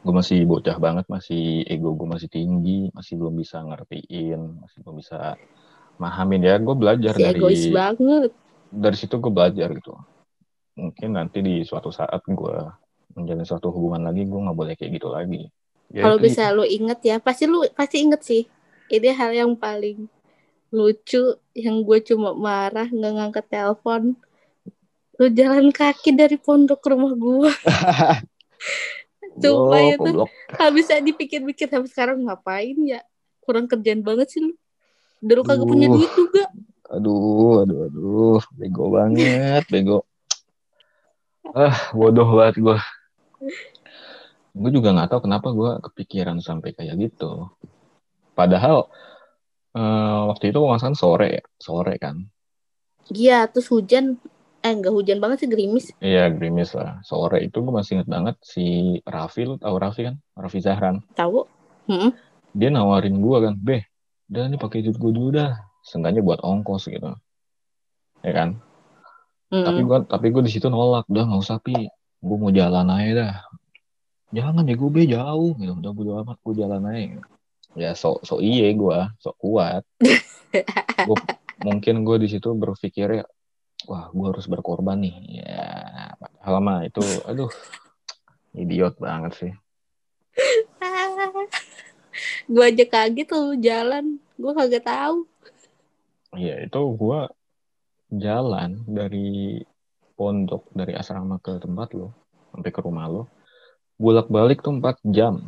[0.02, 5.02] Gue masih bocah banget, masih ego gue masih tinggi, masih belum bisa ngertiin, masih belum
[5.02, 5.34] bisa
[5.98, 6.54] mahamin ya.
[6.62, 8.30] Gue belajar si dari egois banget
[8.70, 9.94] dari situ gue belajar gitu.
[10.76, 12.56] Mungkin nanti di suatu saat gue
[13.16, 15.48] menjalin suatu hubungan lagi, gue nggak boleh kayak gitu lagi.
[15.88, 18.42] Ya, Kalau bisa lu inget ya, pasti lu pasti inget sih.
[18.86, 20.06] Ini hal yang paling
[20.70, 24.14] lucu yang gue cuma marah nggak ngangkat telepon.
[25.16, 27.50] Lu jalan kaki dari pondok ke rumah gue.
[29.40, 30.56] Sumpah Goblok, itu.
[30.56, 33.00] Gak bisa dipikir-pikir sampai sekarang ngapain ya.
[33.44, 34.52] Kurang kerjaan banget sih lu.
[35.24, 36.44] Udah lu kagak punya duit juga.
[36.86, 40.06] Aduh, aduh, aduh, bego banget, bego.
[41.50, 42.78] Ah, bodoh banget gue.
[44.56, 47.50] Gue juga nggak tahu kenapa gue kepikiran sampai kayak gitu.
[48.38, 48.88] Padahal
[49.76, 52.24] eh, waktu itu salah sore, ya, sore kan.
[53.10, 54.18] Iya, terus hujan.
[54.66, 55.94] Eh, nggak hujan banget sih, gerimis.
[56.02, 56.98] Iya, gerimis lah.
[57.06, 60.18] Sore itu gue masih inget banget si Raffi, lu tahu Raffi kan?
[60.34, 61.06] Raffi Zahran.
[61.14, 61.46] Tahu?
[61.86, 62.10] Hmm.
[62.50, 63.86] Dia nawarin gue kan, beh,
[64.26, 65.54] udah nih pakai duit gue dulu dah.
[65.86, 67.14] Seenggaknya buat ongkos gitu.
[68.26, 68.58] Ya kan?
[69.46, 69.62] Hmm.
[69.62, 71.86] tapi gua tapi gue di situ nolak udah nggak usah pi
[72.18, 73.34] gue mau jalan aja dah
[74.34, 77.22] jangan ya gue be jauh gitu udah gue amat gue jalan aja gitu.
[77.78, 79.86] ya sok sok iye gue sok kuat
[81.06, 81.30] Gua-
[81.62, 83.24] mungkin gue di situ berpikir ya
[83.86, 85.66] wah gue harus berkorban nih ya
[86.18, 87.50] padahal mah itu aduh
[88.52, 89.52] idiot banget sih
[92.52, 94.16] gue aja kaget tuh jalan.
[94.36, 95.24] Gue kagak tahu.
[96.36, 97.20] ya itu gue
[98.12, 99.60] jalan dari
[100.12, 102.12] pondok dari asrama ke tempat lo
[102.52, 103.22] sampai ke rumah lo
[103.96, 105.40] bolak balik tuh 4 jam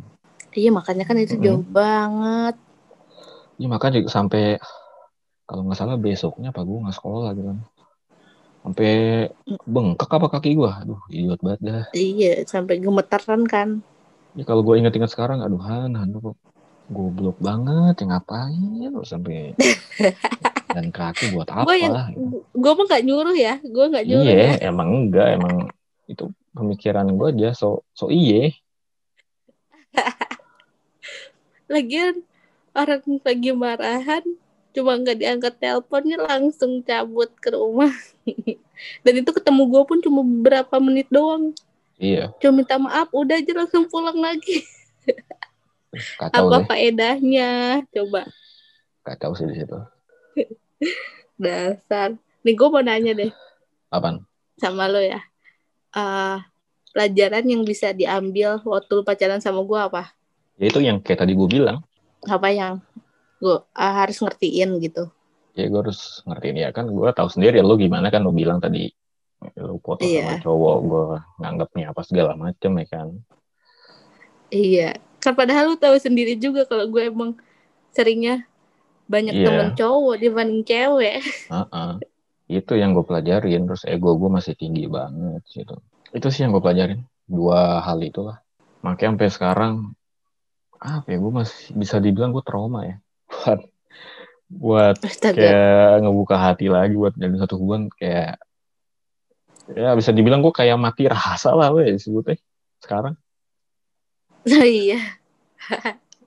[0.49, 1.45] Iya, makanya kan itu Mm-mm.
[1.45, 2.57] jauh banget.
[3.61, 4.57] Ya makanya juga sampai
[5.45, 7.57] kalau nggak salah besoknya apa gue nggak sekolah gitu kan.
[8.69, 9.25] Sampai
[9.65, 10.69] bengkak apa kaki gue.
[10.69, 11.85] Aduh, idiot banget dah.
[11.89, 13.81] Iya, sampai gemeteran kan.
[14.37, 16.37] Ya kalau gue inget-inget sekarang, aduh Han, Han kok
[16.85, 19.57] goblok banget, ya ngapain lu sampai
[20.77, 21.65] dan kaki buat apa?
[21.65, 22.45] Gue gitu.
[22.45, 24.53] gue mah gak nyuruh ya, gue gak nyuruh ya.
[24.61, 25.65] Iya, emang enggak, emang
[26.05, 28.53] itu pemikiran gue aja so so iye.
[31.73, 32.21] Lagian
[32.77, 34.25] orang lagi marahan,
[34.69, 37.91] cuma nggak diangkat teleponnya langsung cabut ke rumah.
[39.03, 41.51] dan itu ketemu gue pun cuma beberapa menit doang
[41.99, 44.63] Iya, cuma minta maaf udah aja langsung pulang lagi
[46.15, 46.65] kacau apa deh.
[46.65, 47.49] faedahnya
[47.91, 48.23] coba
[49.01, 49.75] Kacau sih di situ.
[51.35, 53.31] dasar nih gue mau nanya deh
[53.89, 54.23] Apaan?
[54.55, 55.19] sama lo ya
[55.89, 56.37] Eh
[56.89, 60.13] pelajaran yang bisa diambil waktu lu pacaran sama gue apa
[60.55, 61.83] Ya itu yang kayak tadi gue bilang.
[62.23, 62.79] apa yang
[63.39, 65.09] gue harus ngertiin gitu
[65.57, 66.87] Ya gue harus ngertiin ya kan.
[66.87, 68.87] Gue tahu sendiri lo gimana kan lo bilang tadi.
[69.59, 70.43] Lo foto sama Iya.
[70.45, 71.03] cowok, gue
[71.41, 73.07] nganggapnya apa segala macem ya kan.
[74.49, 77.35] iya kan padahal lu tahu sendiri juga kalau gue emang
[77.91, 78.47] seringnya
[79.09, 79.45] banyak Iya.
[79.45, 81.19] temen cowok dibanding cewek
[81.53, 81.91] Heeh.
[82.49, 83.67] Itu yang gue pelajarin.
[83.69, 85.75] Terus ego gue masih tinggi banget gitu.
[86.09, 87.03] Itu sih yang gue pelajarin.
[87.29, 88.41] Dua hal itulah.
[88.81, 89.73] Makanya sampai sekarang
[90.79, 92.95] apa ya gue masih bisa dibilang gue trauma ya
[93.39, 93.59] buat
[94.49, 95.37] buat astaga.
[95.37, 98.41] kayak ngebuka hati lagi buat jadi satu hubungan kayak
[99.77, 102.35] ya bisa dibilang gue kayak mati rasa lah weh sebutnya
[102.81, 103.15] sekarang.
[104.49, 105.19] Oh, iya.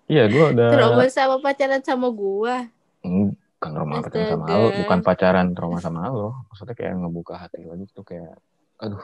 [0.07, 2.55] Iya gue udah trauma sama pacaran sama gue
[3.03, 6.47] Hmm, bukan trauma pacaran sama lo bukan pacaran trauma sama lo.
[6.53, 8.39] Maksudnya kayak ngebuka hati lagi tuh kayak
[8.79, 9.03] aduh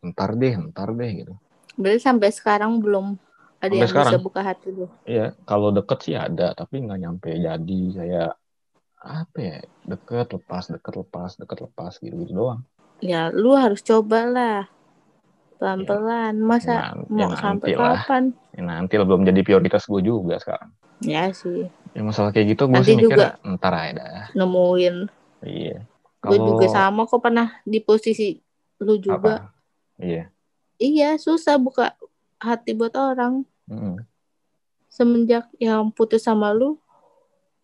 [0.00, 1.34] ntar deh ntar deh gitu.
[1.76, 3.20] Berarti sampai sekarang belum
[3.64, 4.22] ada Sampai yang bisa sekarang.
[4.22, 4.86] buka hati lu?
[5.08, 8.30] Iya kalau deket sih ada tapi nggak nyampe jadi kayak
[9.04, 12.60] apa ya deket lepas deket lepas deket lepas gitu gitu doang.
[13.00, 14.60] Ya lu harus coba lah.
[15.60, 16.34] Pelan-pelan.
[16.40, 18.22] Masa Nan- mau ya sampai kapan?
[18.54, 20.70] Ya, nanti lah belum jadi prioritas gue juga sekarang.
[21.02, 21.68] Ya sih.
[21.94, 23.28] Ya masalah kayak gitu gue sih mikir juga.
[23.44, 24.26] ntar aja dah.
[24.34, 24.96] nemuin.
[25.44, 25.84] Iya.
[26.24, 28.40] Gue juga sama kok pernah di posisi
[28.80, 29.20] lu juga.
[29.20, 29.34] Apa?
[30.00, 30.32] Iya.
[30.74, 31.94] Iya susah buka
[32.42, 33.46] hati buat orang
[34.88, 36.78] Semenjak yang putus sama lu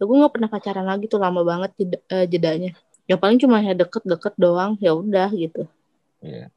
[0.01, 2.73] ya gue nggak pernah pacaran lagi tuh lama banget jeda- eh, jedanya
[3.05, 5.69] ya paling cuma ya deket-deket doang ya udah gitu
[6.21, 6.53] Iya.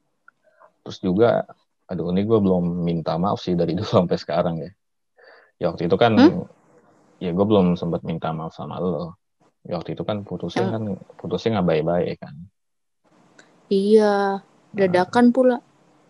[0.83, 1.47] Terus juga,
[1.87, 4.71] aduh ini gue belum minta maaf sih dari dulu sampai sekarang ya.
[5.55, 6.43] Ya waktu itu kan, Hmm?
[7.23, 9.15] ya gue belum sempat minta maaf sama lo.
[9.63, 10.73] Ya waktu itu kan putusnya Hmm.
[10.75, 10.83] kan,
[11.15, 12.35] putusnya nggak baik-baik kan.
[13.71, 14.43] iya
[14.75, 15.63] dadakan pula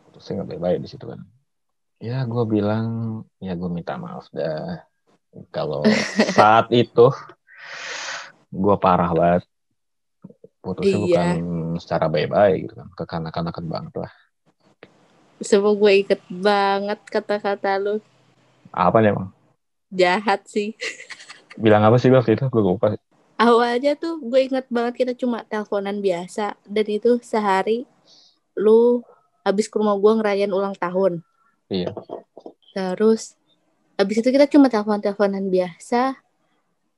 [0.10, 1.22] Putusnya nggak baik-baik di situ kan.
[2.08, 2.86] Ya gue bilang,
[3.46, 4.84] ya gue minta maaf dah.
[5.56, 5.82] Kalau
[6.38, 7.02] saat itu,
[8.64, 9.44] gue parah banget.
[10.64, 11.04] Putusnya Iya.
[11.06, 11.28] bukan
[11.84, 12.88] secara baik-baik gitu kan.
[12.98, 14.12] Kekanak-kanakan banget lah.
[15.48, 17.96] semua gue inget banget kata-kata lu
[18.74, 19.30] Apa nih emang?
[19.94, 20.76] jahat sih
[21.64, 22.44] Bilang apa sih waktu itu?
[22.54, 22.88] Gue lupa.
[23.48, 26.46] awalnya tuh gue inget banget kita cuma teleponan biasa
[26.76, 27.86] dan itu sehari
[28.64, 29.04] lu
[29.48, 31.14] habis ke rumah gue ngerayain ulang tahun
[31.74, 31.90] Iya.
[32.72, 33.34] terus
[33.94, 36.18] habis itu kita cuma telepon-teleponan biasa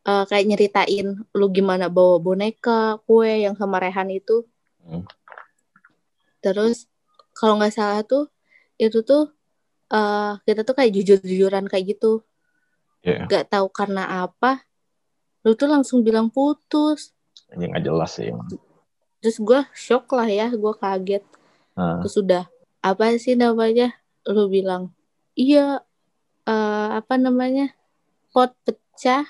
[0.03, 4.43] eh, kayak nyeritain lu gimana bawa boneka kue yang sama Rehan itu
[4.86, 5.01] Hmm.
[6.38, 6.86] terus
[7.34, 8.30] kalau nggak salah tuh
[8.78, 9.34] itu tuh
[9.89, 12.21] eh, kita tuh kayak jujur-jujuran kayak gitu
[13.01, 13.26] Iya.
[13.26, 14.61] nggak tahu karena apa
[15.41, 17.13] lu tuh langsung bilang putus
[17.49, 18.49] Ini nggak jelas sih emang.
[19.17, 21.26] terus gue shock lah ya gue kaget
[21.76, 22.45] Nah, terus udah
[22.80, 23.91] apa sih namanya
[24.30, 24.91] lu bilang
[25.38, 25.82] iya
[26.45, 27.69] eh, apa namanya
[28.34, 29.26] pot pecah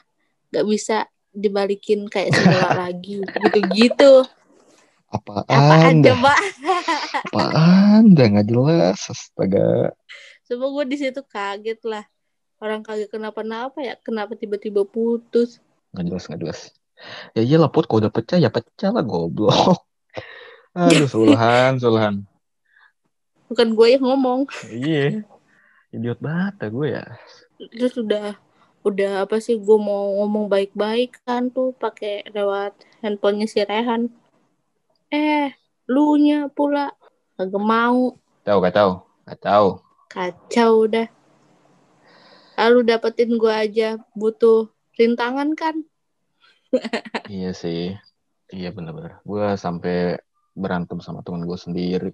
[0.52, 4.24] nggak bisa dibalikin kayak semula lagi gitu-gitu
[5.12, 6.16] apaan apaan dah?
[6.16, 6.34] coba
[7.32, 9.00] Apaan dah nggak jelas.
[9.08, 9.92] Astaga.
[10.46, 12.04] coba gue di situ kaget lah
[12.60, 15.60] orang kaget kenapa-napa ya kenapa tiba-tiba putus
[15.96, 16.60] Nggak jelas nggak jelas.
[17.32, 19.80] Ya iyalah put kalau udah pecah ya pecah lah goblok.
[20.76, 22.28] Aduh Sulhan, Sulhan.
[23.46, 25.24] Bukan gue yang ngomong Iya.
[25.90, 27.06] Idiot banget dah gue ya.
[27.72, 28.36] terus udah
[28.82, 34.12] udah apa sih gue mau ngomong baik-baik kan tuh pakai lewat handphonenya si Rehan
[35.08, 36.92] eh lu nya pula
[37.34, 38.92] kagak mau Tahu gak tahu?
[39.26, 39.68] Gak tahu.
[40.06, 41.08] kacau udah
[42.56, 45.76] lalu dapetin gue aja butuh rintangan kan
[47.32, 47.96] Iya sih.
[48.48, 49.24] Iya bener-bener.
[49.24, 50.20] Gue sampai
[50.54, 52.12] berantem sama temen gue sendiri.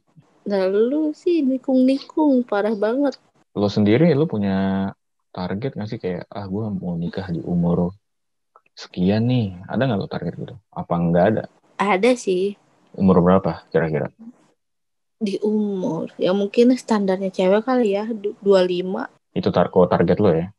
[0.47, 3.15] Lalu sih nikung-nikung parah banget
[3.51, 4.89] Lo sendiri lo punya
[5.35, 7.91] target gak sih kayak ah gue mau nikah di umur
[8.75, 9.59] sekian nih.
[9.67, 10.55] Ada nggak lo target gitu?
[10.71, 11.43] Apa nggak ada?
[11.75, 12.55] ada sih
[12.95, 14.07] Umur berapa kira-kira?
[15.21, 19.05] di umur ya mungkin standarnya cewek kali ya du- 25
[19.37, 20.49] Itu tar target lo ya?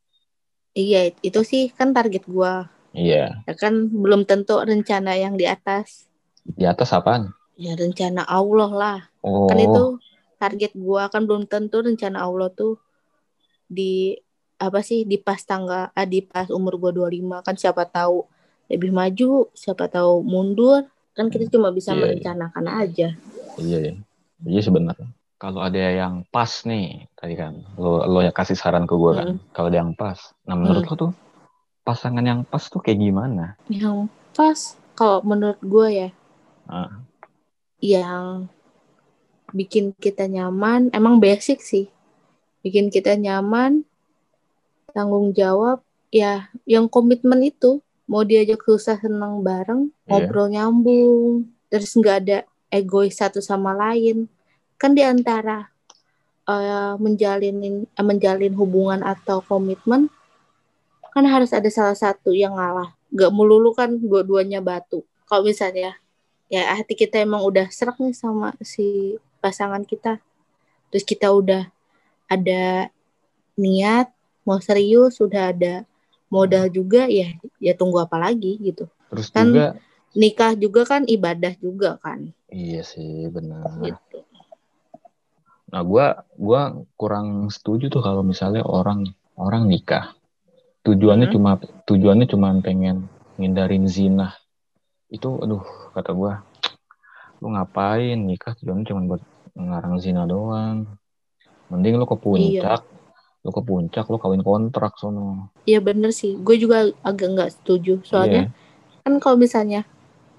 [0.78, 2.52] iya itu sih kan target gue
[2.94, 3.42] Iya.
[3.42, 6.06] ya kan belum tentu rencana yang di atas
[6.46, 7.34] Di atas apaan?
[7.54, 10.02] Ya rencana Allah lah Oh, kan itu
[10.36, 12.74] target gua kan belum tentu rencana Allah tuh
[13.64, 14.18] di
[14.58, 18.26] apa sih di pas tangga ah, di pas umur gua 25 kan siapa tahu
[18.66, 22.02] lebih maju siapa tahu mundur kan kita cuma bisa Iya, iya.
[22.02, 23.08] merencanakan aja
[23.60, 23.94] Iya, iya.
[24.42, 25.12] Iya sebenarnya.
[25.36, 29.28] Kalau ada yang pas nih, tadi kan, lo, lo ya kasih saran ke gue kan.
[29.36, 29.38] Hmm.
[29.52, 30.18] Kalau ada yang pas.
[30.48, 31.12] Nah, menurut lo tuh,
[31.82, 33.54] pasangan yang pas tuh kayak gimana?
[33.68, 34.58] Yang pas,
[34.96, 36.08] kalau menurut gue ya,
[36.64, 36.90] Ah,
[37.82, 38.46] yang
[39.50, 41.90] bikin kita nyaman, emang basic sih.
[42.62, 43.82] Bikin kita nyaman,
[44.94, 45.82] tanggung jawab,
[46.14, 47.82] ya yang komitmen itu.
[48.06, 50.08] Mau diajak susah senang bareng, Iya.
[50.08, 52.38] ngobrol nyambung, terus nggak ada
[52.70, 54.30] egois satu sama lain.
[54.78, 55.70] Kan di antara
[56.46, 60.10] eh, menjalin eh, menjalin hubungan atau komitmen,
[61.12, 62.94] kan harus ada salah satu yang ngalah.
[63.12, 65.04] Gak melulu kan dua-duanya batu.
[65.28, 66.01] Kalau misalnya
[66.52, 70.20] ya hati kita emang udah serak nih sama si pasangan kita
[70.92, 71.64] terus kita udah
[72.28, 72.92] ada
[73.56, 74.12] niat
[74.44, 75.88] mau serius sudah ada
[76.28, 79.66] modal juga ya ya tunggu apa lagi gitu terus Kan- juga,
[80.12, 83.64] nikah juga kan ibadah juga kan iya sih benar.
[83.80, 84.20] gitu
[85.72, 89.08] Nah, gua gua kurang setuju tuh kalau misalnya orang
[89.40, 90.12] orang nikah
[90.84, 91.34] tujuannya Hmm.
[91.40, 91.50] cuma
[91.88, 93.08] tujuannya cuma pengen
[93.40, 94.36] ngindarin zina.
[95.12, 95.60] Itu aduh
[95.92, 96.40] kata gua
[97.42, 99.22] lu ngapain nikah tujuannya cuma buat
[99.58, 100.86] ngarang zina doang.
[101.68, 102.86] Mending lu ke puncak,
[103.42, 105.50] lu ke puncak lu kawin kontrak sono.
[105.66, 109.02] Iya bener sih gue juga agak nggak setuju soalnya Iya.
[109.02, 109.82] kan kalau misalnya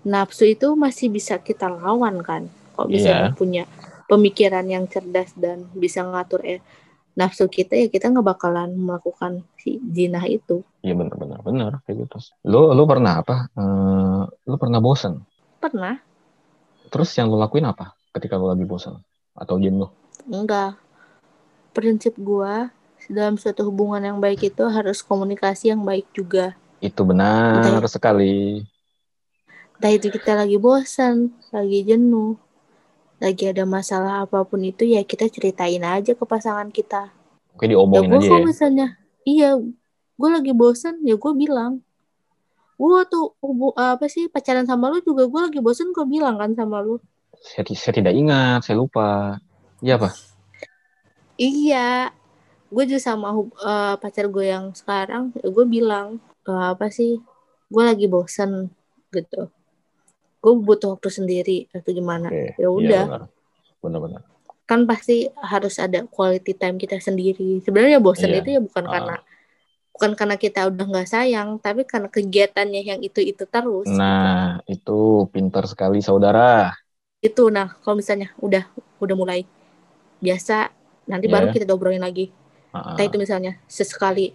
[0.04, 3.36] nafsu itu masih bisa kita lawan kan kalau misalnya Iya.
[3.36, 3.64] punya
[4.08, 6.60] pemikiran yang cerdas dan bisa ngatur eh,
[7.16, 11.98] nafsu kita ya kita nggak bakalan melakukan si zina itu Iya benar benar benar kayak
[12.04, 12.18] gitu.
[12.52, 13.36] Lu lu pernah apa?
[13.60, 15.14] Eh, lu pernah bosan?
[15.60, 16.04] pernah
[16.92, 18.96] Terus yang lu lakuin apa ketika lu lagi bosan
[19.36, 19.90] atau jenuh?
[20.30, 20.80] enggak
[21.76, 22.70] prinsip gua
[23.12, 28.64] dalam suatu hubungan yang baik itu harus komunikasi yang baik juga Itu benar Entah- sekali.
[29.76, 31.16] entah itu kita lagi bosan
[31.52, 32.40] lagi jenuh
[33.24, 37.12] lagi ada masalah apa pun itu ya kita ceritain aja ke pasangan kita
[37.56, 38.48] Oke ya diomongin gue aja kalau ya.
[38.48, 38.88] misalnya
[39.28, 39.60] iya
[40.14, 41.82] gue lagi bosan ya gue bilang
[42.74, 43.34] gue tuh
[43.74, 46.98] apa sih pacaran sama lu juga gue lagi bosan gue bilang kan sama lu
[47.36, 49.36] Saya, saya tidak ingat, saya lupa.
[49.80, 50.10] Iya apa?
[51.36, 52.14] iya
[52.70, 57.22] gue juga sama eh, pacar gue yang sekarang ya gue bilang eh, apa sih
[57.68, 58.70] gue lagi bosan
[59.10, 59.50] gitu
[60.40, 63.24] gue butuh waktu sendiri atau gimana ya Iya, udah benar.
[63.80, 64.22] Benar-benar.
[64.64, 68.40] kan pasti harus ada quality time kita sendiri sebenarnya bosan Iya.
[68.40, 68.92] itu ya bukan Ah.
[68.92, 69.16] karena
[69.94, 74.00] bukan karena kita udah nggak sayang tapi karena kegiatannya yang itu itu terus gitu.
[74.00, 74.92] Nah, itu
[75.34, 76.74] pintar sekali saudara.
[77.24, 78.64] itu nah kalau misalnya udah
[79.04, 79.40] udah mulai
[80.26, 80.58] biasa
[81.12, 81.34] nanti Iya.
[81.36, 82.26] baru kita obrolin lagi
[82.74, 84.34] Ah, entah itu misalnya sesekali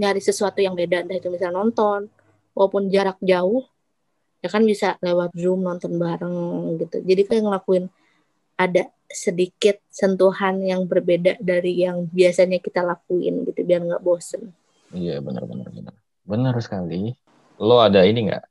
[0.00, 2.00] nyari sesuatu yang beda entah itu misalnya nonton
[2.56, 3.64] walaupun jarak jauh
[4.44, 6.36] ya kan bisa lewat zoom nonton bareng
[6.82, 7.84] gitu jadi kayak ngelakuin
[8.64, 8.82] ada
[9.24, 14.42] sedikit sentuhan yang berbeda dari yang biasanya kita lakuin gitu biar nggak bosen
[14.96, 15.94] Iya, benar-benar benar.
[16.24, 17.12] Benar sekali.
[17.60, 18.44] Lo ada ini nggak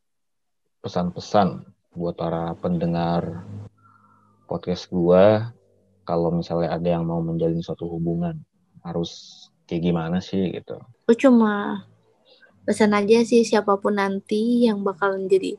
[0.86, 1.66] pesan-pesan
[1.98, 3.42] buat para pendengar
[4.46, 5.50] podcast gua
[6.06, 8.38] kalau misalnya ada yang mau menjalin suatu hubungan
[8.86, 10.78] harus kayak gimana sih gitu.
[11.10, 11.82] Gue cuma
[12.70, 15.58] pesan aja sih siapa pun nanti yang bakalan jadi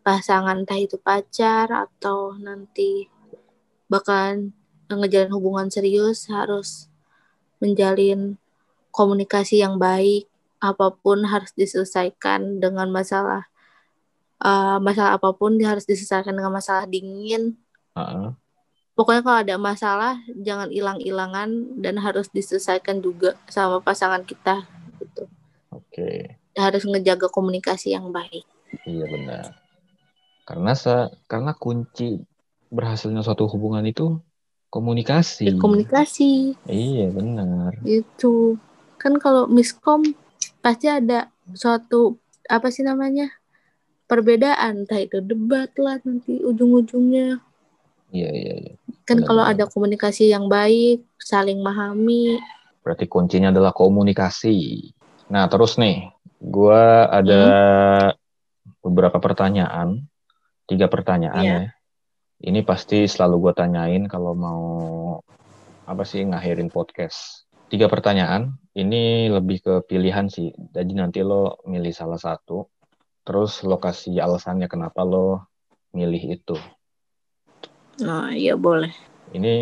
[0.00, 3.12] pasangan entah itu pacar atau nanti
[3.92, 4.56] bakalan
[4.88, 6.88] ngejalin hubungan serius harus
[7.60, 8.40] menjalin
[8.96, 10.24] komunikasi yang baik
[10.56, 13.44] apa pun harus diselesaikan dengan masalah
[14.40, 17.60] eh, masalah apa pun harus diselesaikan dengan masalah dingin
[17.92, 18.36] Ah,
[18.92, 24.64] pokoknya kalau ada masalah jangan hilang-hilangan dan harus diselesaikan juga sama pasangan kita
[25.00, 25.24] gitu
[25.72, 28.44] Oke, harus ngejaga komunikasi yang baik.
[28.84, 29.44] iya benar.
[30.44, 32.20] Karena sa karena kunci
[32.68, 34.20] berhasilnya suatu hubungan itu
[34.68, 35.48] komunikasi.
[35.48, 37.76] Ya, komunikasi Iya benar.
[37.84, 38.60] itu
[38.96, 40.02] kan kalau miskom
[40.64, 43.30] pasti ada suatu apa sih namanya
[44.06, 47.42] perbedaan, entah itu debat lah nanti ujung-ujungnya.
[48.14, 48.74] Iya iya iya.
[49.02, 49.54] Kan Benar, kalau benar.
[49.58, 52.38] ada komunikasi yang baik, saling memahami,
[52.86, 54.94] Berarti kuncinya adalah komunikasi.
[55.26, 56.06] Nah, terus nih,
[56.38, 57.42] gua ada
[58.78, 60.06] beberapa pertanyaan,
[60.70, 61.58] tiga pertanyaan Iya.
[61.66, 61.74] ya.
[62.46, 64.62] Ini pasti selalu gua tanyain kalau mau
[65.82, 67.45] apa sih ngakhirin podcast.
[67.66, 70.54] Tiga pertanyaan, ini lebih ke pilihan sih.
[70.54, 72.70] Jadi nanti lo milih salah satu,
[73.26, 75.42] terus lo kasih alasannya kenapa lo
[75.90, 76.54] milih itu.
[77.96, 78.92] nah iya boleh.
[79.34, 79.54] Ini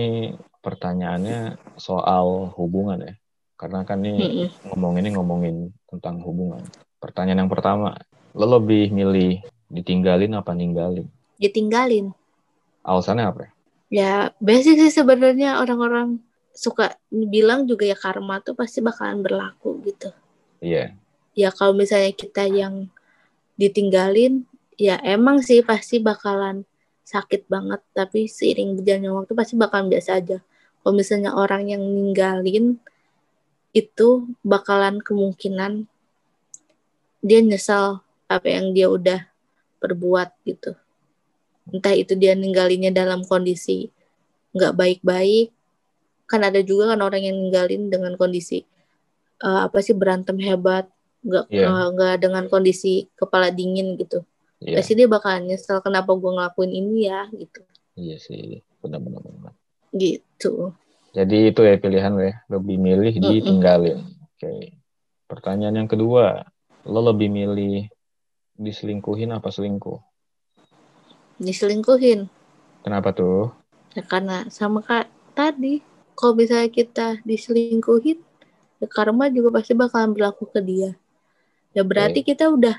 [0.60, 3.14] pertanyaannya soal hubungan ya.
[3.56, 4.48] Karena kan nih Mm-mm.
[4.68, 5.56] ngomong ini ngomongin
[5.88, 6.60] tentang hubungan.
[7.00, 7.96] Pertanyaan yang pertama,
[8.36, 9.40] lo lebih milih
[9.72, 11.08] ditinggalin apa ninggalin?
[11.40, 12.12] Ditinggalin.
[12.84, 13.40] Alasannya apa?
[13.46, 13.50] ya?
[13.88, 14.12] ya
[14.44, 16.20] basic sih sebenarnya orang-orang
[16.54, 20.14] suka bilang juga ya karma tuh pasti bakalan berlaku gitu.
[20.64, 20.96] Iya.
[21.34, 22.88] ya kalau misalnya kita yang
[23.58, 24.46] ditinggalin
[24.78, 26.62] ya emang sih pasti bakalan
[27.04, 27.82] sakit banget.
[27.92, 30.38] Tapi seiring berjalannya waktu pasti bakalan biasa aja.
[30.80, 32.78] Kalau misalnya orang yang ninggalin
[33.74, 35.90] itu bakalan kemungkinan
[37.24, 39.26] dia nyesal apa yang dia udah
[39.82, 40.76] perbuat gitu.
[41.68, 43.88] Entah itu dia ninggalinnya dalam kondisi
[44.54, 45.50] nggak baik-baik
[46.24, 48.64] kan ada juga kan orang yang ninggalin dengan kondisi
[49.40, 50.88] eh, apa sih berantem hebat
[51.20, 51.68] nggak Iya.
[51.68, 54.24] eh, nggak dengan kondisi kepala dingin gitu
[54.60, 54.80] Iya.
[54.80, 57.60] pasti dia bakalan nyesel kenapa gue ngelakuin ini ya gitu
[57.94, 58.58] Iya sih.
[58.82, 59.22] Benar-benar.
[59.22, 59.52] benar.
[59.92, 60.74] gitu
[61.14, 62.42] Jadi itu ya pilihan lo ya.
[62.50, 63.30] Lebih milih Mm-mm.
[63.30, 64.02] ditinggalin.
[64.26, 64.74] Oke.
[65.30, 66.42] Pertanyaan yang kedua.
[66.82, 67.86] Lo lebih milih
[68.52, 70.02] diselingkuhin apa selingkuh?
[71.36, 72.26] diselingkuhin
[72.82, 73.54] Kenapa tuh?
[73.94, 75.78] ya karena sama kak tadi
[76.14, 78.18] kalau misalnya kita diselingkuhin
[78.78, 80.90] ya karma juga pasti bakalan berlaku ke dia
[81.72, 82.78] ya berarti kita udah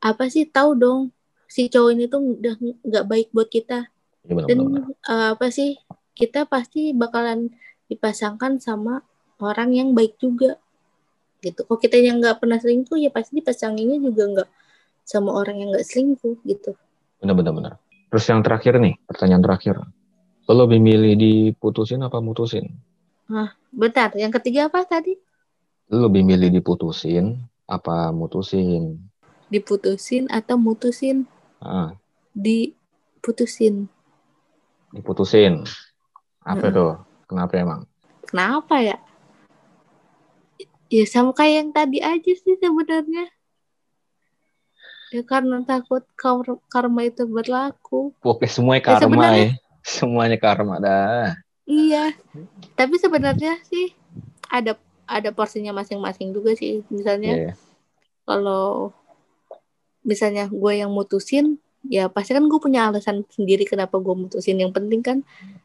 [0.00, 1.00] apa sih tahu dong
[1.46, 3.86] si cowok ini tuh udah nggak baik buat kita
[4.24, 4.82] Iya dan benar-benar.
[4.90, 5.76] eh, apa sih
[6.14, 7.50] kita pasti bakalan
[7.86, 9.04] dipasangkan sama
[9.38, 10.56] orang yang baik juga
[11.42, 14.48] gitu kalau kita yang nggak pernah selingkuh ya pasti dipasanginnya juga nggak
[15.04, 16.72] sama orang yang nggak selingkuh gitu
[17.20, 17.52] Benar-benar.
[17.56, 17.72] benar.
[18.12, 19.74] Terus yang terakhir nih, pertanyaan terakhir.
[20.44, 22.68] Lo lebih milih diputusin apa mutusin?
[23.74, 25.16] bentar yang ketiga apa tadi
[25.90, 29.00] Lo lebih milih diputusin apa mutusin?
[29.48, 31.24] diputusin atau mutusin
[31.64, 31.96] Ah,
[32.36, 33.88] diputusin
[34.94, 35.64] diputusin.
[36.44, 36.76] Apa Mm-mm.
[36.76, 36.92] tuh?
[37.26, 37.80] Kenapa emang?
[38.28, 38.96] kenapa ya
[40.92, 43.26] ya sama kayak yang tadi aja sih sebenarnya
[45.14, 49.48] ya karena takut kar- karma itu berlaku Oke, semuanya Ya, karma ya.
[49.48, 49.52] sebenarnya-
[49.84, 51.36] Semuanya karma dah.
[51.64, 52.12] iya
[52.74, 53.92] tapi sebenarnya sih
[54.48, 57.52] ada ada porsinya masing-masing juga sih misalnya Iya.
[58.22, 58.92] kalau
[60.02, 64.72] misalnya gue yang mutusin ya pasti kan gue punya alasan sendiri kenapa gue mutusin yang
[64.72, 65.18] penting kan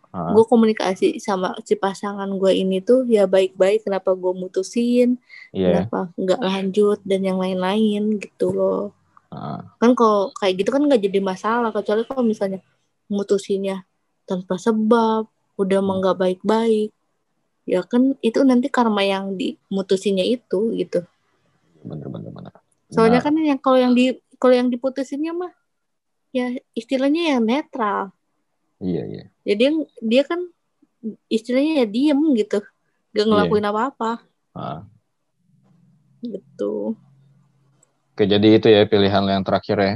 [0.10, 5.86] Ah, gue komunikasi sama si pasangan gue ini tuh ya baik-baik kenapa gue mutusin Iya.
[5.86, 8.84] kenapa nggak lanjut dan yang lain-lain gitu loh
[9.30, 12.58] Ah, kan kalau kayak gitu kan nggak jadi masalah kecuali kalau misalnya
[13.06, 13.86] mutusinnya
[14.30, 15.26] tanpa sebab
[15.58, 16.94] udah emang nggak baik-baik.
[17.66, 21.02] Ya kan itu nanti karma yang dimutusinnya itu gitu.
[21.82, 22.54] Bener-bener bener.
[22.90, 25.54] soalnya Nah, kan yang kalau yang di kalau yang diputusinnya mah
[26.30, 28.14] ya istilahnya yang netral.
[28.80, 29.26] Iya, iya.
[29.44, 30.40] jadi yang dia kan
[31.28, 32.64] istilahnya ya diem gitu.
[33.12, 34.24] Gak ngelakuin apa-apa.
[34.54, 34.86] Ah.
[36.20, 36.96] gitu.
[38.16, 39.96] Oke, jadi itu ya pilihan yang terakhir ya.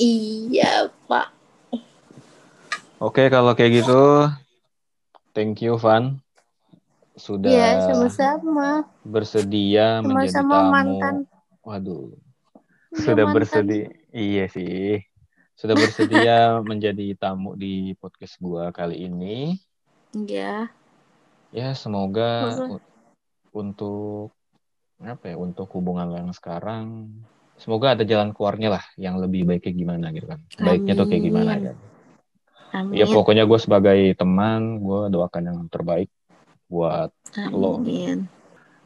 [0.00, 0.88] iya
[2.96, 4.32] Oke, kalau kayak gitu,
[5.36, 6.16] thank you Van.
[7.16, 10.72] Sudah Iya sama-sama bersedia menjadi sama-sama tamu.
[10.72, 11.14] mantan
[11.60, 12.12] Waduh,
[12.92, 13.34] Iya, sudah mantan.
[13.36, 13.86] bersedia.
[14.12, 15.00] Iya sih.
[15.56, 16.36] Sudah bersedia
[16.70, 19.56] menjadi tamu di podcast gua kali ini.
[20.16, 20.72] Iya
[21.52, 22.84] Ya, semoga u-
[23.52, 24.32] untuk
[25.00, 27.12] apa ya, untuk hubungan lo yang sekarang
[27.56, 30.40] semoga ada jalan keluarnya lah yang lebih baiknya gimana gitu kan.
[30.56, 31.76] Baiknya tuh kayak gimana Amin.
[32.76, 32.82] Ya.
[32.82, 36.08] amin Ya pokoknya gue sebagai teman, gue doakan yang terbaik
[36.72, 37.10] buat
[37.52, 37.82] lo.
[37.82, 38.18] amin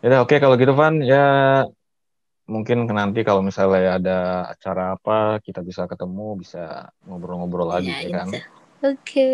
[0.01, 1.17] Ya oke kalau gitu Van, ya
[2.51, 4.17] mungkin nanti kalau misalnya ada
[4.53, 6.59] acara apa kita bisa ketemu, bisa
[7.07, 8.29] ngobrol-ngobrol lagi Iya, ya kan.
[8.29, 8.49] insya-
[8.91, 9.31] oke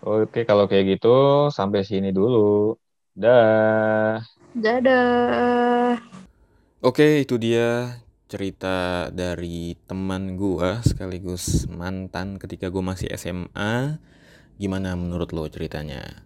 [0.00, 1.08] Oke kalau kayak gitu
[1.52, 2.72] sampai sini dulu.
[3.22, 4.20] Dah.
[4.54, 5.98] dadah
[6.80, 8.00] Oke, itu dia
[8.30, 13.98] cerita dari teman gua sekaligus mantan ketika gua masih SMA.
[14.54, 16.22] Gimana menurut lo ceritanya?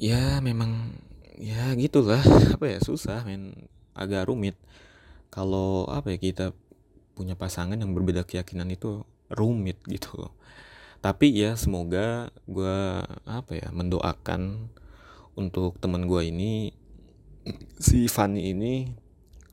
[0.00, 0.96] Ya memang
[1.36, 2.24] ya gitulah
[2.56, 4.58] apa ya susah men agak rumit
[5.28, 6.46] kalau apa ya kita
[7.14, 10.32] punya pasangan yang berbeda keyakinan itu rumit gitu loh
[10.98, 14.70] tapi ya semoga gua apa ya mendoakan
[15.38, 16.74] untuk teman gua ini
[17.78, 18.90] si Fanny ini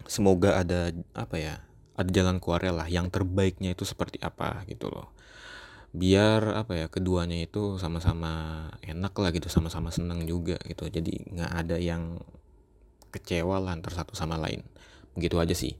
[0.05, 1.55] semoga ada apa ya
[1.95, 5.15] ada jalan keluarnya lah yang terbaiknya itu seperti apa gitu loh.
[5.95, 10.91] Biar apa ya keduanya itu sama-sama enak lah gitu sama-sama senang juga gitu.
[10.91, 12.19] Jadi nggak ada yang
[13.15, 14.59] kecewa lah antar satu sama lain.
[15.15, 15.79] Begitu aja sih.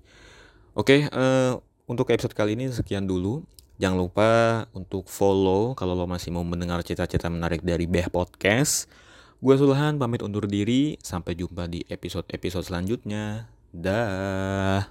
[0.76, 1.54] Oke eh,
[1.86, 3.44] untuk episode kali ini sekian dulu.
[3.76, 4.30] Jangan lupa
[4.72, 8.88] untuk follow kalau lo masih mau mendengar cerita-cerita menarik dari Beh Podcast.
[9.44, 10.96] Gue Sulhan pamit undur diri.
[11.04, 14.88] Sampai jumpa di episode-episode selanjutnya dah